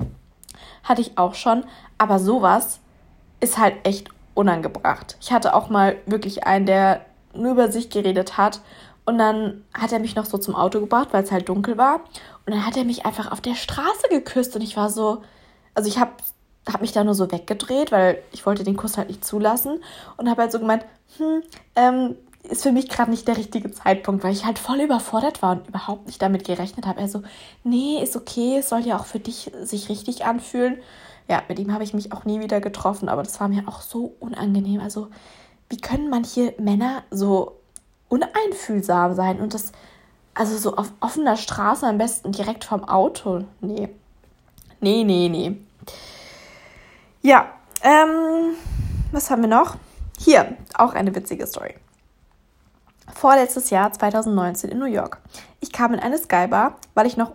hatte 0.87 1.03
ich 1.03 1.19
auch 1.19 1.35
schon, 1.35 1.65
aber 1.99 2.19
sowas 2.19 2.81
ist 3.41 3.59
halt 3.59 3.75
echt 3.85 4.09
unangebracht. 4.35 5.17
Ich 5.21 5.33
hatte 5.33 5.55
auch 5.55 5.69
mal 5.69 5.97
wirklich 6.07 6.45
einen, 6.47 6.67
der 6.67 7.05
nur 7.35 7.53
über 7.53 7.71
sich 7.71 7.91
geredet 7.91 8.37
hat 8.37 8.61
und 9.05 9.19
dann 9.19 9.65
hat 9.73 9.93
er 9.93 9.99
mich 9.99 10.15
noch 10.17 10.27
so 10.27 10.39
zum 10.39 10.55
Auto 10.55 10.81
gebracht, 10.81 11.09
weil 11.13 11.25
es 11.25 11.33
halt 11.33 11.49
dunkel 11.49 11.79
war 11.79 12.01
und 12.47 12.55
dann 12.55 12.67
hat 12.67 12.77
er 12.77 12.85
mich 12.85 13.07
einfach 13.07 13.33
auf 13.33 13.41
der 13.41 13.55
Straße 13.55 14.09
geküsst 14.11 14.55
und 14.57 14.63
ich 14.63 14.77
war 14.77 14.91
so, 14.91 15.23
also 15.75 15.89
ich 15.89 15.99
habe 15.99 16.13
hab 16.71 16.81
mich 16.81 16.93
da 16.93 17.05
nur 17.05 17.15
so 17.15 17.31
weggedreht, 17.31 17.93
weil 17.93 18.23
ich 18.33 18.45
wollte 18.47 18.65
den 18.65 18.77
Kuss 18.77 18.97
halt 18.97 19.09
nicht 19.09 19.25
zulassen 19.25 19.83
und 20.17 20.29
habe 20.29 20.43
halt 20.43 20.53
so 20.53 20.59
gemeint, 20.59 20.85
hm, 21.19 21.43
ähm, 21.77 22.17
ist 22.43 22.63
für 22.63 22.73
mich 22.73 22.89
gerade 22.89 23.11
nicht 23.11 23.27
der 23.29 23.37
richtige 23.37 23.71
Zeitpunkt, 23.71 24.25
weil 24.25 24.33
ich 24.33 24.45
halt 24.45 24.59
voll 24.59 24.81
überfordert 24.81 25.43
war 25.43 25.53
und 25.53 25.69
überhaupt 25.69 26.07
nicht 26.07 26.21
damit 26.23 26.45
gerechnet 26.45 26.87
habe. 26.87 27.01
Er 27.01 27.09
so, 27.09 27.23
nee, 27.65 28.01
ist 28.03 28.17
okay, 28.17 28.59
es 28.59 28.69
soll 28.69 28.81
ja 28.81 28.99
auch 28.99 29.07
für 29.07 29.19
dich 29.19 29.51
sich 29.63 29.89
richtig 29.89 30.25
anfühlen. 30.25 30.79
Ja, 31.29 31.43
mit 31.49 31.59
ihm 31.59 31.73
habe 31.73 31.85
ich 31.85 31.95
mich 31.95 32.13
auch 32.13 32.25
nie 32.25 32.41
wieder 32.41 32.61
getroffen, 32.61 33.09
aber 33.09 33.23
das 33.23 33.41
war 33.41 33.49
mir 33.49 33.67
auch 33.67 33.81
so 33.81 34.15
unangenehm. 34.21 34.81
Also, 34.81 35.09
wie 35.69 35.79
können 35.79 36.09
manche 36.09 36.55
Männer 36.59 37.03
so 37.11 37.59
uneinfühlsam 38.09 39.15
sein 39.15 39.41
und 39.41 39.55
das, 39.55 39.73
also 40.35 40.57
so 40.57 40.77
auf 40.77 40.93
offener 41.01 41.37
Straße 41.37 41.87
am 41.87 41.99
besten 41.99 42.33
direkt 42.33 42.65
vom 42.65 42.85
Auto? 42.85 43.45
Nee. 43.61 43.89
Nee, 44.81 45.05
nee, 45.05 45.29
nee. 45.29 45.57
Ja, 47.23 47.51
ähm, 47.83 48.55
was 49.11 49.31
haben 49.31 49.43
wir 49.43 49.49
noch? 49.49 49.77
Hier, 50.19 50.57
auch 50.75 50.95
eine 50.95 51.15
witzige 51.15 51.47
Story 51.47 51.75
vorletztes 53.17 53.71
Jahr 53.71 53.93
2019 53.93 54.71
in 54.71 54.79
New 54.79 54.87
York. 54.87 55.19
Ich 55.61 55.73
kam 55.73 55.95
in 55.95 56.01
eine 56.01 56.19
Skybar, 56.19 56.77
weil 56.95 57.07
ich 57.07 57.17
noch 57.17 57.33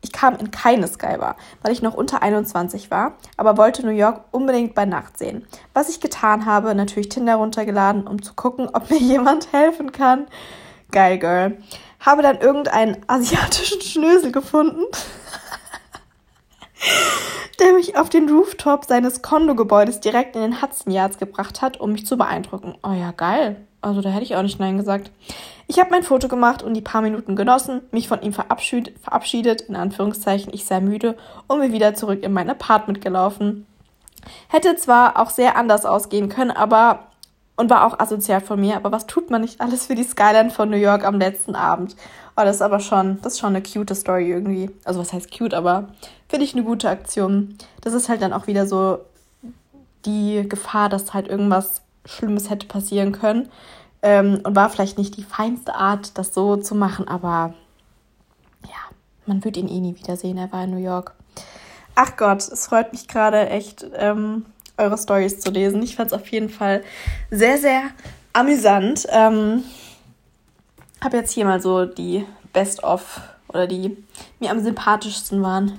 ich 0.00 0.12
kam 0.12 0.36
in 0.36 0.50
keine 0.50 0.86
Skybar, 0.86 1.36
weil 1.62 1.72
ich 1.72 1.82
noch 1.82 1.94
unter 1.94 2.22
21 2.22 2.90
war, 2.90 3.16
aber 3.36 3.56
wollte 3.56 3.84
New 3.84 3.92
York 3.92 4.24
unbedingt 4.30 4.74
bei 4.74 4.84
Nacht 4.84 5.18
sehen. 5.18 5.46
Was 5.74 5.88
ich 5.88 6.00
getan 6.00 6.46
habe, 6.46 6.74
natürlich 6.74 7.08
Tinder 7.08 7.36
runtergeladen, 7.36 8.06
um 8.06 8.22
zu 8.22 8.34
gucken, 8.34 8.68
ob 8.72 8.90
mir 8.90 8.98
jemand 8.98 9.52
helfen 9.52 9.92
kann. 9.92 10.26
Geil, 10.92 11.18
Girl. 11.18 11.58
Habe 12.00 12.22
dann 12.22 12.38
irgendeinen 12.38 12.98
asiatischen 13.08 13.80
Schnösel 13.80 14.30
gefunden, 14.30 14.82
der 17.58 17.72
mich 17.72 17.96
auf 17.96 18.08
den 18.08 18.28
Rooftop 18.28 18.84
seines 18.84 19.20
Kondogebäudes 19.20 19.98
direkt 19.98 20.36
in 20.36 20.42
den 20.42 20.62
Hudson 20.62 20.92
Yards 20.92 21.18
gebracht 21.18 21.60
hat, 21.60 21.80
um 21.80 21.90
mich 21.90 22.06
zu 22.06 22.16
beeindrucken. 22.16 22.76
Oh 22.84 22.92
ja, 22.92 23.10
geil. 23.10 23.66
Also 23.80 24.00
da 24.00 24.10
hätte 24.10 24.24
ich 24.24 24.36
auch 24.36 24.42
nicht 24.42 24.58
Nein 24.58 24.76
gesagt. 24.76 25.10
Ich 25.66 25.78
habe 25.78 25.90
mein 25.90 26.02
Foto 26.02 26.28
gemacht 26.28 26.62
und 26.62 26.74
die 26.74 26.80
paar 26.80 27.02
Minuten 27.02 27.36
genossen, 27.36 27.82
mich 27.92 28.08
von 28.08 28.22
ihm 28.22 28.32
verabschiedet, 28.32 28.98
verabschiedet, 29.00 29.62
in 29.62 29.76
Anführungszeichen, 29.76 30.52
ich 30.52 30.64
sei 30.64 30.80
müde 30.80 31.16
und 31.46 31.60
bin 31.60 31.72
wieder 31.72 31.94
zurück 31.94 32.22
in 32.22 32.32
mein 32.32 32.50
Apartment 32.50 33.00
gelaufen. 33.00 33.66
Hätte 34.48 34.76
zwar 34.76 35.20
auch 35.20 35.30
sehr 35.30 35.56
anders 35.56 35.84
ausgehen 35.84 36.28
können, 36.28 36.50
aber 36.50 37.04
und 37.56 37.70
war 37.70 37.84
auch 37.86 37.98
asozial 37.98 38.40
von 38.40 38.60
mir, 38.60 38.76
aber 38.76 38.92
was 38.92 39.06
tut 39.06 39.30
man 39.30 39.40
nicht 39.40 39.60
alles 39.60 39.86
für 39.86 39.96
die 39.96 40.04
Skyline 40.04 40.50
von 40.50 40.70
New 40.70 40.76
York 40.76 41.04
am 41.04 41.18
letzten 41.18 41.56
Abend? 41.56 41.96
Oh, 42.36 42.42
das 42.44 42.56
ist 42.56 42.62
aber 42.62 42.78
schon, 42.78 43.20
das 43.20 43.32
ist 43.32 43.40
schon 43.40 43.56
eine 43.56 43.62
cute 43.62 43.96
Story 43.96 44.30
irgendwie. 44.30 44.70
Also 44.84 45.00
was 45.00 45.12
heißt 45.12 45.36
cute, 45.36 45.54
aber 45.54 45.88
finde 46.28 46.44
ich 46.44 46.54
eine 46.54 46.62
gute 46.62 46.88
Aktion. 46.88 47.58
Das 47.80 47.94
ist 47.94 48.08
halt 48.08 48.22
dann 48.22 48.32
auch 48.32 48.46
wieder 48.46 48.64
so 48.66 49.00
die 50.06 50.48
Gefahr, 50.48 50.88
dass 50.88 51.12
halt 51.14 51.26
irgendwas 51.26 51.82
Schlimmes 52.08 52.50
hätte 52.50 52.66
passieren 52.66 53.12
können. 53.12 53.48
Ähm, 54.00 54.40
und 54.44 54.54
war 54.54 54.70
vielleicht 54.70 54.98
nicht 54.98 55.16
die 55.16 55.24
feinste 55.24 55.74
Art, 55.74 56.16
das 56.18 56.32
so 56.32 56.56
zu 56.56 56.76
machen, 56.76 57.08
aber 57.08 57.54
ja, 58.64 58.96
man 59.26 59.44
wird 59.44 59.56
ihn 59.56 59.68
eh 59.68 59.80
nie 59.80 59.96
wiedersehen. 59.96 60.38
Er 60.38 60.52
war 60.52 60.64
in 60.64 60.70
New 60.70 60.76
York. 60.76 61.14
Ach 61.96 62.16
Gott, 62.16 62.38
es 62.38 62.66
freut 62.66 62.92
mich 62.92 63.08
gerade 63.08 63.48
echt, 63.48 63.84
ähm, 63.96 64.46
eure 64.76 64.96
Stories 64.96 65.40
zu 65.40 65.50
lesen. 65.50 65.82
Ich 65.82 65.96
fand 65.96 66.12
es 66.12 66.18
auf 66.18 66.28
jeden 66.28 66.48
Fall 66.48 66.84
sehr, 67.30 67.58
sehr 67.58 67.82
amüsant. 68.32 69.06
Ähm, 69.10 69.64
habe 71.02 71.16
jetzt 71.16 71.32
hier 71.32 71.44
mal 71.44 71.60
so 71.60 71.84
die 71.84 72.24
Best-of 72.52 73.20
oder 73.48 73.66
die 73.66 73.96
mir 74.38 74.52
am 74.52 74.62
sympathischsten 74.62 75.42
waren 75.42 75.78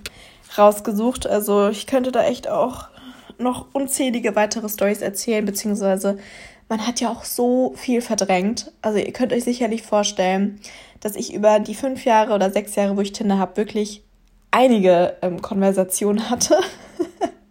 rausgesucht. 0.57 1.27
Also 1.27 1.69
ich 1.69 1.87
könnte 1.87 2.11
da 2.11 2.23
echt 2.23 2.49
auch 2.49 2.87
noch 3.39 3.67
unzählige 3.73 4.36
weitere 4.36 4.69
Stories 4.69 5.02
erzählen, 5.02 5.45
beziehungsweise 5.45 6.17
man 6.67 6.86
hat 6.86 6.99
ja 6.99 7.10
auch 7.10 7.23
so 7.23 7.73
viel 7.75 8.02
verdrängt. 8.02 8.71
Also 8.82 8.99
ihr 8.99 9.12
könnt 9.12 9.34
euch 9.34 9.43
sicherlich 9.43 9.84
vorstellen, 9.84 10.60
dass 10.99 11.15
ich 11.15 11.34
über 11.34 11.60
die 11.60 11.75
fünf 11.75 12.06
Jahre 12.06 12.34
oder 12.34 12.52
sechs 12.52 12.75
Jahre, 12.75 12.95
wo 12.97 13.02
ich 13.02 13.13
Tinder 13.13 13.39
habe, 13.39 13.58
wirklich 13.58 14.04
einige 14.52 15.17
ähm, 15.21 15.41
Konversationen 15.41 16.30
hatte. 16.30 16.60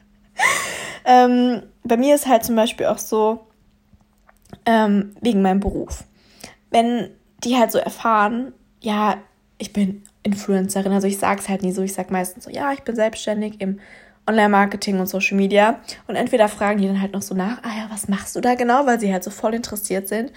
ähm, 1.05 1.63
bei 1.85 1.97
mir 1.97 2.15
ist 2.15 2.27
halt 2.27 2.45
zum 2.45 2.57
Beispiel 2.57 2.87
auch 2.87 2.99
so, 2.99 3.41
ähm, 4.67 5.17
wegen 5.21 5.43
meinem 5.43 5.61
Beruf. 5.61 6.05
Wenn 6.71 7.11
die 7.45 7.57
halt 7.57 7.73
so 7.73 7.79
erfahren, 7.79 8.53
ja, 8.81 9.17
ich 9.59 9.73
bin 9.73 10.03
Influencerin, 10.23 10.93
also 10.93 11.07
ich 11.07 11.19
sage 11.19 11.41
es 11.41 11.49
halt 11.49 11.63
nie 11.63 11.73
so, 11.73 11.83
ich 11.83 11.95
sage 11.95 12.13
meistens 12.13 12.45
so, 12.45 12.51
ja, 12.51 12.73
ich 12.73 12.83
bin 12.83 12.95
selbstständig 12.95 13.61
im 13.61 13.81
Online-Marketing 14.29 15.01
und 15.01 15.07
Social 15.07 15.37
Media. 15.37 15.81
Und 16.07 16.17
entweder 16.17 16.49
fragen 16.49 16.81
die 16.81 16.87
dann 16.87 17.01
halt 17.01 17.13
noch 17.13 17.23
so 17.23 17.35
nach, 17.35 17.59
ah 17.63 17.77
ja, 17.77 17.87
was 17.91 18.09
machst 18.09 18.37
du 18.37 18.41
da 18.41 18.55
genau, 18.55 18.87
weil 18.87 19.01
sie 19.01 19.13
halt 19.13 19.25
so 19.25 19.31
voll 19.31 19.55
interessiert 19.55 20.07
sind. 20.07 20.31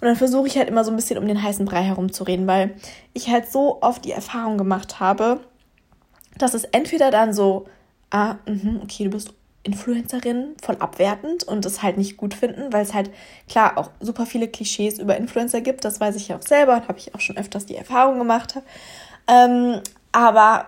Und 0.00 0.08
dann 0.08 0.16
versuche 0.16 0.48
ich 0.48 0.58
halt 0.58 0.68
immer 0.68 0.84
so 0.84 0.90
ein 0.90 0.96
bisschen 0.96 1.18
um 1.18 1.26
den 1.26 1.42
heißen 1.42 1.64
Brei 1.64 1.82
herumzureden, 1.82 2.46
weil 2.46 2.74
ich 3.14 3.28
halt 3.28 3.50
so 3.50 3.80
oft 3.80 4.04
die 4.04 4.12
Erfahrung 4.12 4.58
gemacht 4.58 5.00
habe, 5.00 5.40
dass 6.36 6.54
es 6.54 6.64
entweder 6.64 7.10
dann 7.10 7.32
so, 7.32 7.66
ah, 8.10 8.36
mh, 8.46 8.82
okay, 8.82 9.04
du 9.04 9.10
bist 9.10 9.32
Influencerin, 9.66 10.54
voll 10.62 10.76
abwertend 10.78 11.42
und 11.42 11.64
das 11.64 11.82
halt 11.82 11.98
nicht 11.98 12.16
gut 12.16 12.34
finden, 12.34 12.72
weil 12.72 12.82
es 12.82 12.94
halt 12.94 13.10
klar 13.48 13.76
auch 13.76 13.90
super 14.00 14.24
viele 14.24 14.46
Klischees 14.46 15.00
über 15.00 15.16
Influencer 15.16 15.60
gibt, 15.60 15.84
das 15.84 15.98
weiß 15.98 16.14
ich 16.14 16.28
ja 16.28 16.36
auch 16.36 16.42
selber 16.42 16.74
und 16.74 16.88
habe 16.88 16.98
ich 16.98 17.14
auch 17.14 17.20
schon 17.20 17.36
öfters 17.36 17.66
die 17.66 17.74
Erfahrung 17.76 18.18
gemacht. 18.18 18.60
Ähm, 19.26 19.80
aber 20.12 20.66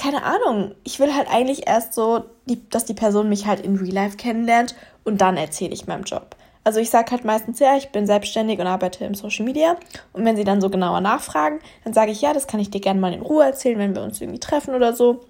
keine 0.00 0.22
Ahnung, 0.24 0.74
ich 0.82 0.98
will 0.98 1.14
halt 1.14 1.28
eigentlich 1.30 1.68
erst 1.68 1.92
so, 1.92 2.24
die, 2.46 2.66
dass 2.70 2.86
die 2.86 2.94
Person 2.94 3.28
mich 3.28 3.46
halt 3.46 3.60
in 3.60 3.76
Real 3.76 3.92
Life 3.92 4.16
kennenlernt 4.16 4.74
und 5.04 5.20
dann 5.20 5.36
erzähle 5.36 5.74
ich 5.74 5.86
meinem 5.86 6.04
Job. 6.04 6.36
Also 6.64 6.80
ich 6.80 6.88
sage 6.88 7.10
halt 7.10 7.24
meistens, 7.24 7.58
ja, 7.58 7.76
ich 7.76 7.90
bin 7.90 8.06
selbstständig 8.06 8.58
und 8.60 8.66
arbeite 8.66 9.04
im 9.04 9.14
Social 9.14 9.44
Media. 9.44 9.76
Und 10.12 10.24
wenn 10.24 10.36
sie 10.36 10.44
dann 10.44 10.60
so 10.60 10.70
genauer 10.70 11.00
nachfragen, 11.00 11.60
dann 11.84 11.92
sage 11.92 12.12
ich, 12.12 12.20
ja, 12.22 12.32
das 12.32 12.46
kann 12.46 12.60
ich 12.60 12.70
dir 12.70 12.80
gerne 12.80 13.00
mal 13.00 13.12
in 13.12 13.22
Ruhe 13.22 13.44
erzählen, 13.44 13.78
wenn 13.78 13.94
wir 13.94 14.02
uns 14.02 14.20
irgendwie 14.20 14.40
treffen 14.40 14.74
oder 14.74 14.94
so. 14.94 15.20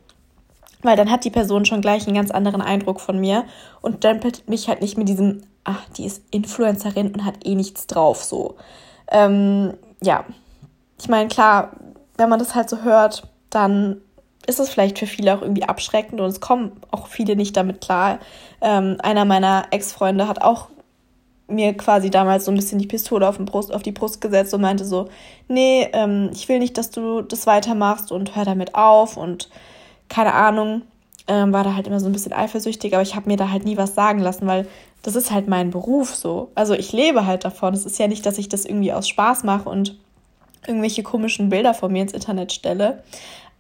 Weil 0.82 0.96
dann 0.96 1.10
hat 1.10 1.24
die 1.24 1.30
Person 1.30 1.64
schon 1.64 1.80
gleich 1.80 2.06
einen 2.06 2.16
ganz 2.16 2.30
anderen 2.30 2.62
Eindruck 2.62 3.00
von 3.00 3.18
mir 3.18 3.44
und 3.80 4.04
dämpelt 4.04 4.48
mich 4.48 4.68
halt 4.68 4.82
nicht 4.82 4.98
mit 4.98 5.08
diesem, 5.08 5.42
ach, 5.64 5.84
die 5.96 6.06
ist 6.06 6.22
Influencerin 6.30 7.12
und 7.12 7.24
hat 7.24 7.44
eh 7.44 7.54
nichts 7.54 7.86
drauf, 7.86 8.22
so. 8.22 8.56
Ähm, 9.10 9.74
ja, 10.00 10.24
ich 10.98 11.08
meine, 11.08 11.28
klar, 11.28 11.72
wenn 12.16 12.28
man 12.28 12.38
das 12.38 12.54
halt 12.54 12.70
so 12.70 12.82
hört, 12.82 13.24
dann 13.50 14.00
ist 14.50 14.58
es 14.58 14.68
vielleicht 14.68 14.98
für 14.98 15.06
viele 15.06 15.34
auch 15.34 15.42
irgendwie 15.42 15.64
abschreckend 15.64 16.20
und 16.20 16.28
es 16.28 16.40
kommen 16.40 16.72
auch 16.90 17.06
viele 17.06 17.36
nicht 17.36 17.56
damit 17.56 17.80
klar. 17.80 18.18
Ähm, 18.60 18.98
einer 19.02 19.24
meiner 19.24 19.66
Ex-Freunde 19.70 20.28
hat 20.28 20.42
auch 20.42 20.68
mir 21.48 21.76
quasi 21.76 22.10
damals 22.10 22.44
so 22.44 22.52
ein 22.52 22.56
bisschen 22.56 22.78
die 22.78 22.86
Pistole 22.86 23.28
auf, 23.28 23.38
Brust, 23.38 23.72
auf 23.72 23.82
die 23.82 23.92
Brust 23.92 24.20
gesetzt 24.20 24.52
und 24.54 24.60
meinte 24.60 24.84
so, 24.84 25.08
nee, 25.48 25.88
ähm, 25.92 26.30
ich 26.32 26.48
will 26.48 26.58
nicht, 26.58 26.76
dass 26.78 26.90
du 26.90 27.22
das 27.22 27.46
weitermachst 27.46 28.12
und 28.12 28.36
hör 28.36 28.44
damit 28.44 28.74
auf 28.74 29.16
und 29.16 29.48
keine 30.08 30.34
Ahnung, 30.34 30.82
ähm, 31.26 31.52
war 31.52 31.64
da 31.64 31.74
halt 31.74 31.86
immer 31.86 32.00
so 32.00 32.06
ein 32.06 32.12
bisschen 32.12 32.32
eifersüchtig, 32.32 32.92
aber 32.92 33.02
ich 33.02 33.14
habe 33.14 33.28
mir 33.28 33.36
da 33.36 33.50
halt 33.50 33.64
nie 33.64 33.76
was 33.76 33.94
sagen 33.94 34.18
lassen, 34.18 34.46
weil 34.46 34.66
das 35.02 35.16
ist 35.16 35.30
halt 35.30 35.48
mein 35.48 35.70
Beruf 35.70 36.14
so. 36.14 36.50
Also 36.54 36.74
ich 36.74 36.92
lebe 36.92 37.24
halt 37.24 37.44
davon. 37.44 37.72
Es 37.72 37.86
ist 37.86 37.98
ja 37.98 38.06
nicht, 38.06 38.26
dass 38.26 38.36
ich 38.36 38.48
das 38.48 38.64
irgendwie 38.64 38.92
aus 38.92 39.08
Spaß 39.08 39.44
mache 39.44 39.68
und 39.68 39.96
irgendwelche 40.66 41.02
komischen 41.02 41.48
Bilder 41.48 41.72
von 41.72 41.92
mir 41.92 42.02
ins 42.02 42.12
Internet 42.12 42.52
stelle. 42.52 43.02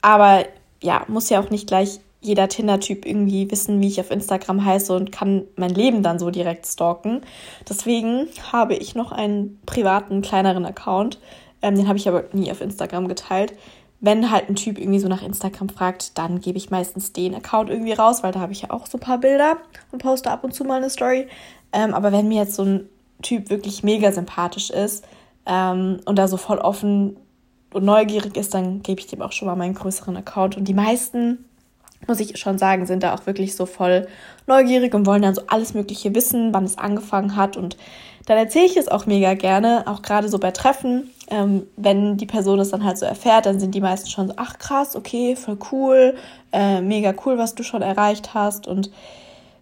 Aber 0.02 0.44
ja, 0.82 1.04
muss 1.08 1.30
ja 1.30 1.40
auch 1.40 1.50
nicht 1.50 1.66
gleich 1.66 2.00
jeder 2.20 2.48
Tinder-Typ 2.48 3.06
irgendwie 3.06 3.50
wissen, 3.50 3.80
wie 3.80 3.88
ich 3.88 4.00
auf 4.00 4.10
Instagram 4.10 4.64
heiße 4.64 4.94
und 4.94 5.10
kann 5.10 5.44
mein 5.56 5.70
Leben 5.70 6.02
dann 6.02 6.18
so 6.18 6.30
direkt 6.30 6.66
stalken. 6.66 7.22
Deswegen 7.68 8.28
habe 8.52 8.74
ich 8.74 8.94
noch 8.94 9.10
einen 9.10 9.58
privaten, 9.64 10.20
kleineren 10.20 10.66
Account. 10.66 11.18
Ähm, 11.62 11.76
den 11.76 11.88
habe 11.88 11.98
ich 11.98 12.08
aber 12.08 12.24
nie 12.32 12.50
auf 12.50 12.60
Instagram 12.60 13.08
geteilt. 13.08 13.54
Wenn 14.00 14.30
halt 14.30 14.48
ein 14.48 14.54
Typ 14.54 14.78
irgendwie 14.78 14.98
so 14.98 15.08
nach 15.08 15.22
Instagram 15.22 15.68
fragt, 15.68 16.16
dann 16.18 16.40
gebe 16.40 16.58
ich 16.58 16.70
meistens 16.70 17.12
den 17.12 17.34
Account 17.34 17.70
irgendwie 17.70 17.92
raus, 17.92 18.22
weil 18.22 18.32
da 18.32 18.40
habe 18.40 18.52
ich 18.52 18.62
ja 18.62 18.70
auch 18.70 18.86
so 18.86 18.98
ein 18.98 19.02
paar 19.02 19.18
Bilder 19.18 19.58
und 19.92 20.02
poste 20.02 20.30
ab 20.30 20.44
und 20.44 20.54
zu 20.54 20.64
mal 20.64 20.76
eine 20.76 20.90
Story. 20.90 21.26
Ähm, 21.72 21.94
aber 21.94 22.12
wenn 22.12 22.28
mir 22.28 22.42
jetzt 22.42 22.54
so 22.54 22.64
ein 22.64 22.88
Typ 23.22 23.50
wirklich 23.50 23.82
mega 23.82 24.12
sympathisch 24.12 24.70
ist 24.70 25.04
ähm, 25.46 26.00
und 26.04 26.18
da 26.18 26.28
so 26.28 26.36
voll 26.36 26.58
offen 26.58 27.16
neugierig 27.74 28.36
ist, 28.36 28.54
dann 28.54 28.82
gebe 28.82 29.00
ich 29.00 29.06
dem 29.06 29.22
auch 29.22 29.32
schon 29.32 29.46
mal 29.46 29.56
meinen 29.56 29.74
größeren 29.74 30.16
Account. 30.16 30.56
Und 30.56 30.64
die 30.64 30.74
meisten, 30.74 31.44
muss 32.06 32.20
ich 32.20 32.38
schon 32.38 32.58
sagen, 32.58 32.86
sind 32.86 33.02
da 33.02 33.14
auch 33.14 33.26
wirklich 33.26 33.54
so 33.54 33.66
voll 33.66 34.08
neugierig 34.46 34.94
und 34.94 35.06
wollen 35.06 35.22
dann 35.22 35.34
so 35.34 35.42
alles 35.46 35.74
Mögliche 35.74 36.14
wissen, 36.14 36.52
wann 36.52 36.64
es 36.64 36.78
angefangen 36.78 37.36
hat. 37.36 37.56
Und 37.56 37.76
dann 38.26 38.38
erzähle 38.38 38.66
ich 38.66 38.76
es 38.76 38.88
auch 38.88 39.06
mega 39.06 39.34
gerne, 39.34 39.84
auch 39.86 40.02
gerade 40.02 40.28
so 40.28 40.38
bei 40.38 40.50
Treffen. 40.50 41.10
Ähm, 41.28 41.66
wenn 41.76 42.16
die 42.16 42.26
Person 42.26 42.58
es 42.58 42.70
dann 42.70 42.84
halt 42.84 42.98
so 42.98 43.06
erfährt, 43.06 43.46
dann 43.46 43.60
sind 43.60 43.74
die 43.74 43.80
meisten 43.80 44.08
schon 44.08 44.28
so, 44.28 44.34
ach 44.36 44.58
krass, 44.58 44.96
okay, 44.96 45.36
voll 45.36 45.58
cool, 45.70 46.16
äh, 46.52 46.80
mega 46.80 47.14
cool, 47.24 47.38
was 47.38 47.54
du 47.54 47.62
schon 47.62 47.82
erreicht 47.82 48.34
hast. 48.34 48.66
Und 48.66 48.90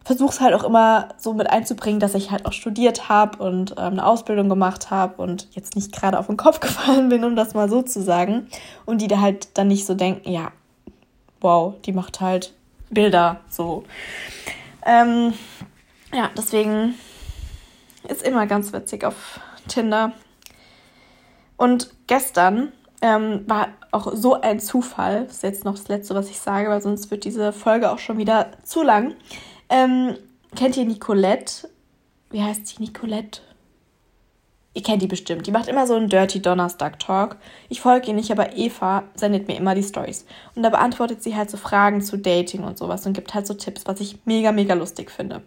versuche 0.08 0.30
es 0.30 0.40
halt 0.40 0.54
auch 0.54 0.64
immer 0.64 1.10
so 1.18 1.34
mit 1.34 1.50
einzubringen, 1.50 2.00
dass 2.00 2.14
ich 2.14 2.30
halt 2.30 2.46
auch 2.46 2.54
studiert 2.54 3.10
habe 3.10 3.44
und 3.44 3.72
ähm, 3.72 3.92
eine 3.92 4.06
Ausbildung 4.06 4.48
gemacht 4.48 4.90
habe 4.90 5.20
und 5.20 5.48
jetzt 5.50 5.76
nicht 5.76 5.92
gerade 5.92 6.18
auf 6.18 6.28
den 6.28 6.38
Kopf 6.38 6.60
gefallen 6.60 7.10
bin, 7.10 7.24
um 7.24 7.36
das 7.36 7.52
mal 7.52 7.68
so 7.68 7.82
zu 7.82 8.00
sagen. 8.00 8.46
Und 8.86 9.02
die 9.02 9.06
da 9.06 9.20
halt 9.20 9.58
dann 9.58 9.68
nicht 9.68 9.84
so 9.84 9.92
denken, 9.92 10.30
ja, 10.30 10.50
wow, 11.42 11.74
die 11.84 11.92
macht 11.92 12.22
halt 12.22 12.54
Bilder 12.88 13.40
so. 13.50 13.84
Ähm, 14.86 15.34
ja, 16.14 16.30
deswegen 16.34 16.94
ist 18.08 18.22
immer 18.22 18.46
ganz 18.46 18.72
witzig 18.72 19.04
auf 19.04 19.40
Tinder. 19.68 20.12
Und 21.58 21.90
gestern 22.06 22.72
ähm, 23.02 23.44
war 23.46 23.68
auch 23.90 24.10
so 24.14 24.40
ein 24.40 24.58
Zufall, 24.58 25.24
das 25.24 25.36
ist 25.36 25.42
jetzt 25.42 25.64
noch 25.66 25.74
das 25.74 25.88
Letzte, 25.88 26.14
was 26.14 26.30
ich 26.30 26.38
sage, 26.38 26.70
weil 26.70 26.80
sonst 26.80 27.10
wird 27.10 27.24
diese 27.24 27.52
Folge 27.52 27.90
auch 27.90 27.98
schon 27.98 28.16
wieder 28.16 28.52
zu 28.62 28.82
lang. 28.82 29.14
Ähm, 29.68 30.16
kennt 30.56 30.76
ihr 30.76 30.84
Nicolette? 30.84 31.68
Wie 32.30 32.42
heißt 32.42 32.66
sie? 32.66 32.76
Nicolette? 32.80 33.40
Ihr 34.74 34.82
kennt 34.82 35.02
die 35.02 35.08
bestimmt. 35.08 35.46
Die 35.46 35.50
macht 35.50 35.68
immer 35.68 35.86
so 35.86 35.94
einen 35.94 36.08
Dirty 36.08 36.40
Donnerstag 36.40 36.98
Talk. 37.00 37.36
Ich 37.68 37.80
folge 37.80 38.08
ihr 38.08 38.14
nicht, 38.14 38.30
aber 38.30 38.56
Eva 38.56 39.04
sendet 39.14 39.48
mir 39.48 39.56
immer 39.56 39.74
die 39.74 39.82
Stories. 39.82 40.26
Und 40.54 40.62
da 40.62 40.70
beantwortet 40.70 41.22
sie 41.22 41.34
halt 41.34 41.50
so 41.50 41.56
Fragen 41.56 42.00
zu 42.00 42.16
Dating 42.16 42.62
und 42.62 42.78
sowas 42.78 43.04
und 43.04 43.12
gibt 43.12 43.34
halt 43.34 43.46
so 43.46 43.54
Tipps, 43.54 43.86
was 43.86 44.00
ich 44.00 44.20
mega, 44.24 44.52
mega 44.52 44.74
lustig 44.74 45.10
finde. 45.10 45.42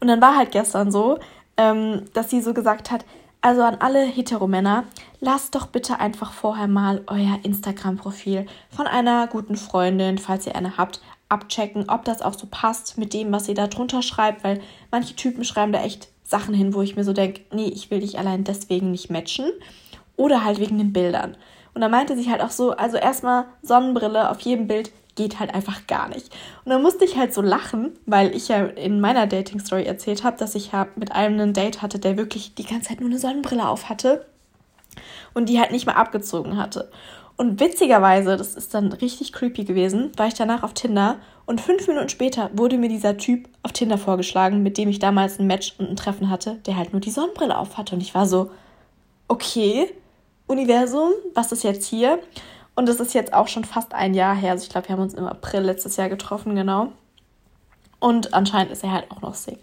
Und 0.00 0.08
dann 0.08 0.20
war 0.20 0.36
halt 0.36 0.50
gestern 0.50 0.90
so, 0.90 1.18
ähm, 1.56 2.06
dass 2.14 2.30
sie 2.30 2.40
so 2.40 2.52
gesagt 2.52 2.90
hat, 2.90 3.04
also 3.42 3.62
an 3.62 3.76
alle 3.76 4.04
Heteromänner, 4.04 4.84
lasst 5.20 5.54
doch 5.54 5.66
bitte 5.66 6.00
einfach 6.00 6.32
vorher 6.32 6.66
mal 6.66 7.04
euer 7.06 7.38
Instagram-Profil 7.44 8.46
von 8.70 8.88
einer 8.88 9.28
guten 9.28 9.56
Freundin, 9.56 10.18
falls 10.18 10.46
ihr 10.48 10.56
eine 10.56 10.78
habt, 10.78 11.00
abchecken, 11.28 11.88
ob 11.88 12.04
das 12.04 12.22
auch 12.22 12.34
so 12.34 12.46
passt 12.50 12.98
mit 12.98 13.12
dem, 13.12 13.32
was 13.32 13.48
ihr 13.48 13.54
da 13.54 13.66
drunter 13.66 14.02
schreibt, 14.02 14.44
weil 14.44 14.60
manche 14.90 15.16
Typen 15.16 15.44
schreiben 15.44 15.72
da 15.72 15.82
echt 15.82 16.08
Sachen 16.24 16.54
hin, 16.54 16.74
wo 16.74 16.82
ich 16.82 16.96
mir 16.96 17.04
so 17.04 17.12
denke, 17.12 17.42
nee, 17.52 17.68
ich 17.68 17.90
will 17.90 18.00
dich 18.00 18.18
allein 18.18 18.44
deswegen 18.44 18.90
nicht 18.90 19.10
matchen 19.10 19.50
oder 20.16 20.44
halt 20.44 20.58
wegen 20.58 20.78
den 20.78 20.92
Bildern. 20.92 21.36
Und 21.74 21.80
da 21.82 21.88
meinte 21.88 22.16
sie 22.16 22.30
halt 22.30 22.40
auch 22.40 22.50
so, 22.50 22.72
also 22.72 22.96
erstmal 22.96 23.44
Sonnenbrille 23.62 24.30
auf 24.30 24.40
jedem 24.40 24.66
Bild 24.66 24.90
geht 25.14 25.40
halt 25.40 25.54
einfach 25.54 25.86
gar 25.86 26.08
nicht. 26.08 26.30
Und 26.64 26.70
dann 26.70 26.82
musste 26.82 27.04
ich 27.04 27.16
halt 27.16 27.34
so 27.34 27.42
lachen, 27.42 27.92
weil 28.06 28.34
ich 28.34 28.48
ja 28.48 28.64
in 28.64 29.00
meiner 29.00 29.26
Dating-Story 29.26 29.84
erzählt 29.84 30.24
habe, 30.24 30.36
dass 30.36 30.54
ich 30.54 30.72
mit 30.94 31.12
einem 31.12 31.40
ein 31.40 31.52
Date 31.52 31.82
hatte, 31.82 31.98
der 31.98 32.16
wirklich 32.16 32.54
die 32.54 32.66
ganze 32.66 32.90
Zeit 32.90 33.00
nur 33.00 33.08
eine 33.08 33.18
Sonnenbrille 33.18 33.66
auf 33.66 33.88
hatte 33.88 34.26
und 35.34 35.48
die 35.48 35.58
halt 35.58 35.70
nicht 35.70 35.86
mehr 35.86 35.96
abgezogen 35.96 36.56
hatte. 36.56 36.90
Und 37.36 37.60
witzigerweise, 37.60 38.36
das 38.36 38.54
ist 38.54 38.72
dann 38.72 38.92
richtig 38.92 39.32
creepy 39.32 39.64
gewesen, 39.64 40.10
war 40.16 40.26
ich 40.26 40.34
danach 40.34 40.62
auf 40.62 40.72
Tinder 40.72 41.16
und 41.44 41.60
fünf 41.60 41.86
Minuten 41.86 42.08
später 42.08 42.50
wurde 42.54 42.78
mir 42.78 42.88
dieser 42.88 43.18
Typ 43.18 43.48
auf 43.62 43.72
Tinder 43.72 43.98
vorgeschlagen, 43.98 44.62
mit 44.62 44.78
dem 44.78 44.88
ich 44.88 44.98
damals 44.98 45.38
ein 45.38 45.46
Match 45.46 45.74
und 45.78 45.90
ein 45.90 45.96
Treffen 45.96 46.30
hatte, 46.30 46.56
der 46.66 46.76
halt 46.76 46.92
nur 46.92 47.00
die 47.00 47.10
Sonnenbrille 47.10 47.56
auf 47.56 47.76
hatte. 47.76 47.94
Und 47.94 48.00
ich 48.00 48.14
war 48.14 48.26
so, 48.26 48.50
okay, 49.28 49.92
Universum, 50.46 51.10
was 51.34 51.52
ist 51.52 51.62
jetzt 51.62 51.86
hier? 51.86 52.18
Und 52.74 52.88
das 52.88 53.00
ist 53.00 53.14
jetzt 53.14 53.32
auch 53.32 53.48
schon 53.48 53.64
fast 53.64 53.94
ein 53.94 54.14
Jahr 54.14 54.34
her. 54.34 54.52
Also 54.52 54.64
ich 54.64 54.70
glaube, 54.70 54.88
wir 54.88 54.94
haben 54.94 55.02
uns 55.02 55.14
im 55.14 55.26
April 55.26 55.60
letztes 55.60 55.96
Jahr 55.96 56.08
getroffen, 56.08 56.54
genau. 56.54 56.92
Und 57.98 58.34
anscheinend 58.34 58.72
ist 58.72 58.84
er 58.84 58.92
halt 58.92 59.10
auch 59.10 59.22
noch 59.22 59.34
Single. 59.34 59.60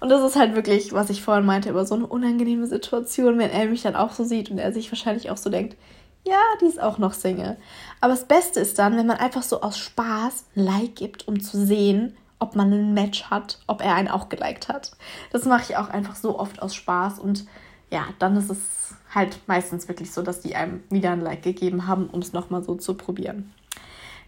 Und 0.00 0.08
das 0.08 0.22
ist 0.22 0.36
halt 0.36 0.54
wirklich, 0.54 0.92
was 0.92 1.10
ich 1.10 1.22
vorhin 1.22 1.44
meinte, 1.44 1.68
über 1.68 1.84
so 1.84 1.94
eine 1.94 2.06
unangenehme 2.06 2.66
Situation, 2.66 3.38
wenn 3.38 3.50
er 3.50 3.66
mich 3.66 3.82
dann 3.82 3.96
auch 3.96 4.12
so 4.12 4.24
sieht 4.24 4.50
und 4.50 4.58
er 4.58 4.72
sich 4.72 4.90
wahrscheinlich 4.90 5.30
auch 5.30 5.36
so 5.36 5.50
denkt, 5.50 5.76
ja, 6.24 6.40
die 6.60 6.66
ist 6.66 6.80
auch 6.80 6.98
noch 6.98 7.12
Single. 7.12 7.56
Aber 8.00 8.12
das 8.12 8.26
Beste 8.26 8.60
ist 8.60 8.78
dann, 8.78 8.96
wenn 8.96 9.06
man 9.06 9.18
einfach 9.18 9.42
so 9.42 9.60
aus 9.60 9.78
Spaß 9.78 10.46
ein 10.56 10.64
Like 10.64 10.96
gibt, 10.96 11.28
um 11.28 11.40
zu 11.40 11.64
sehen, 11.64 12.16
ob 12.38 12.56
man 12.56 12.72
ein 12.72 12.94
Match 12.94 13.24
hat, 13.24 13.58
ob 13.66 13.82
er 13.82 13.94
einen 13.94 14.08
auch 14.08 14.28
geliked 14.28 14.68
hat. 14.68 14.92
Das 15.32 15.44
mache 15.44 15.62
ich 15.62 15.76
auch 15.76 15.88
einfach 15.88 16.16
so 16.16 16.38
oft 16.38 16.60
aus 16.62 16.74
Spaß 16.74 17.18
und 17.18 17.46
ja, 17.90 18.06
dann 18.18 18.36
ist 18.36 18.50
es 18.50 18.94
halt 19.14 19.38
meistens 19.46 19.86
wirklich 19.86 20.10
so, 20.10 20.22
dass 20.22 20.40
die 20.40 20.56
einem 20.56 20.82
wieder 20.90 21.12
ein 21.12 21.20
Like 21.20 21.42
gegeben 21.42 21.86
haben, 21.86 22.08
um 22.08 22.20
es 22.20 22.32
nochmal 22.32 22.64
so 22.64 22.74
zu 22.74 22.94
probieren. 22.94 23.52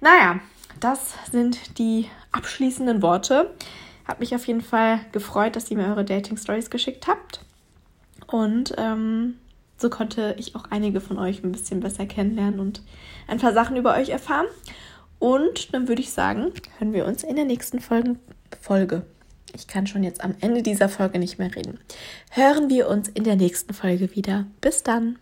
Naja, 0.01 0.41
das 0.79 1.15
sind 1.31 1.79
die 1.79 2.09
abschließenden 2.33 3.03
Worte. 3.03 3.55
Hat 4.07 4.21
mich 4.21 4.35
auf 4.35 4.47
jeden 4.47 4.61
Fall 4.61 5.01
gefreut, 5.13 5.57
dass 5.57 5.71
ihr 5.71 5.77
mir 5.77 5.89
eure 5.89 6.05
Dating 6.05 6.37
Stories 6.37 6.71
geschickt 6.71 7.09
habt. 7.09 7.41
Und 8.27 8.75
ähm, 8.77 9.39
so 9.77 9.91
konnte 9.91 10.35
ich 10.39 10.55
auch 10.55 10.65
einige 10.71 11.01
von 11.01 11.19
euch 11.19 11.43
ein 11.43 11.53
bisschen 11.53 11.81
besser 11.81 12.07
kennenlernen 12.07 12.61
und 12.61 12.83
ein 13.27 13.39
paar 13.39 13.53
Sachen 13.53 13.77
über 13.77 13.95
euch 13.95 14.09
erfahren. 14.09 14.47
Und 15.19 15.73
dann 15.75 15.89
würde 15.89 16.03
ich 16.03 16.13
sagen, 16.13 16.53
hören 16.79 16.93
wir 16.93 17.07
uns 17.07 17.25
in 17.25 17.37
der 17.37 17.45
nächsten 17.45 17.81
Folge. 17.81 18.17
Folge. 18.61 19.03
Ich 19.55 19.67
kann 19.67 19.87
schon 19.87 20.03
jetzt 20.03 20.23
am 20.23 20.35
Ende 20.41 20.63
dieser 20.63 20.89
Folge 20.89 21.19
nicht 21.19 21.39
mehr 21.39 21.55
reden. 21.55 21.79
Hören 22.31 22.69
wir 22.69 22.89
uns 22.89 23.09
in 23.09 23.25
der 23.25 23.37
nächsten 23.37 23.73
Folge 23.73 24.15
wieder. 24.15 24.47
Bis 24.61 24.83
dann. 24.83 25.19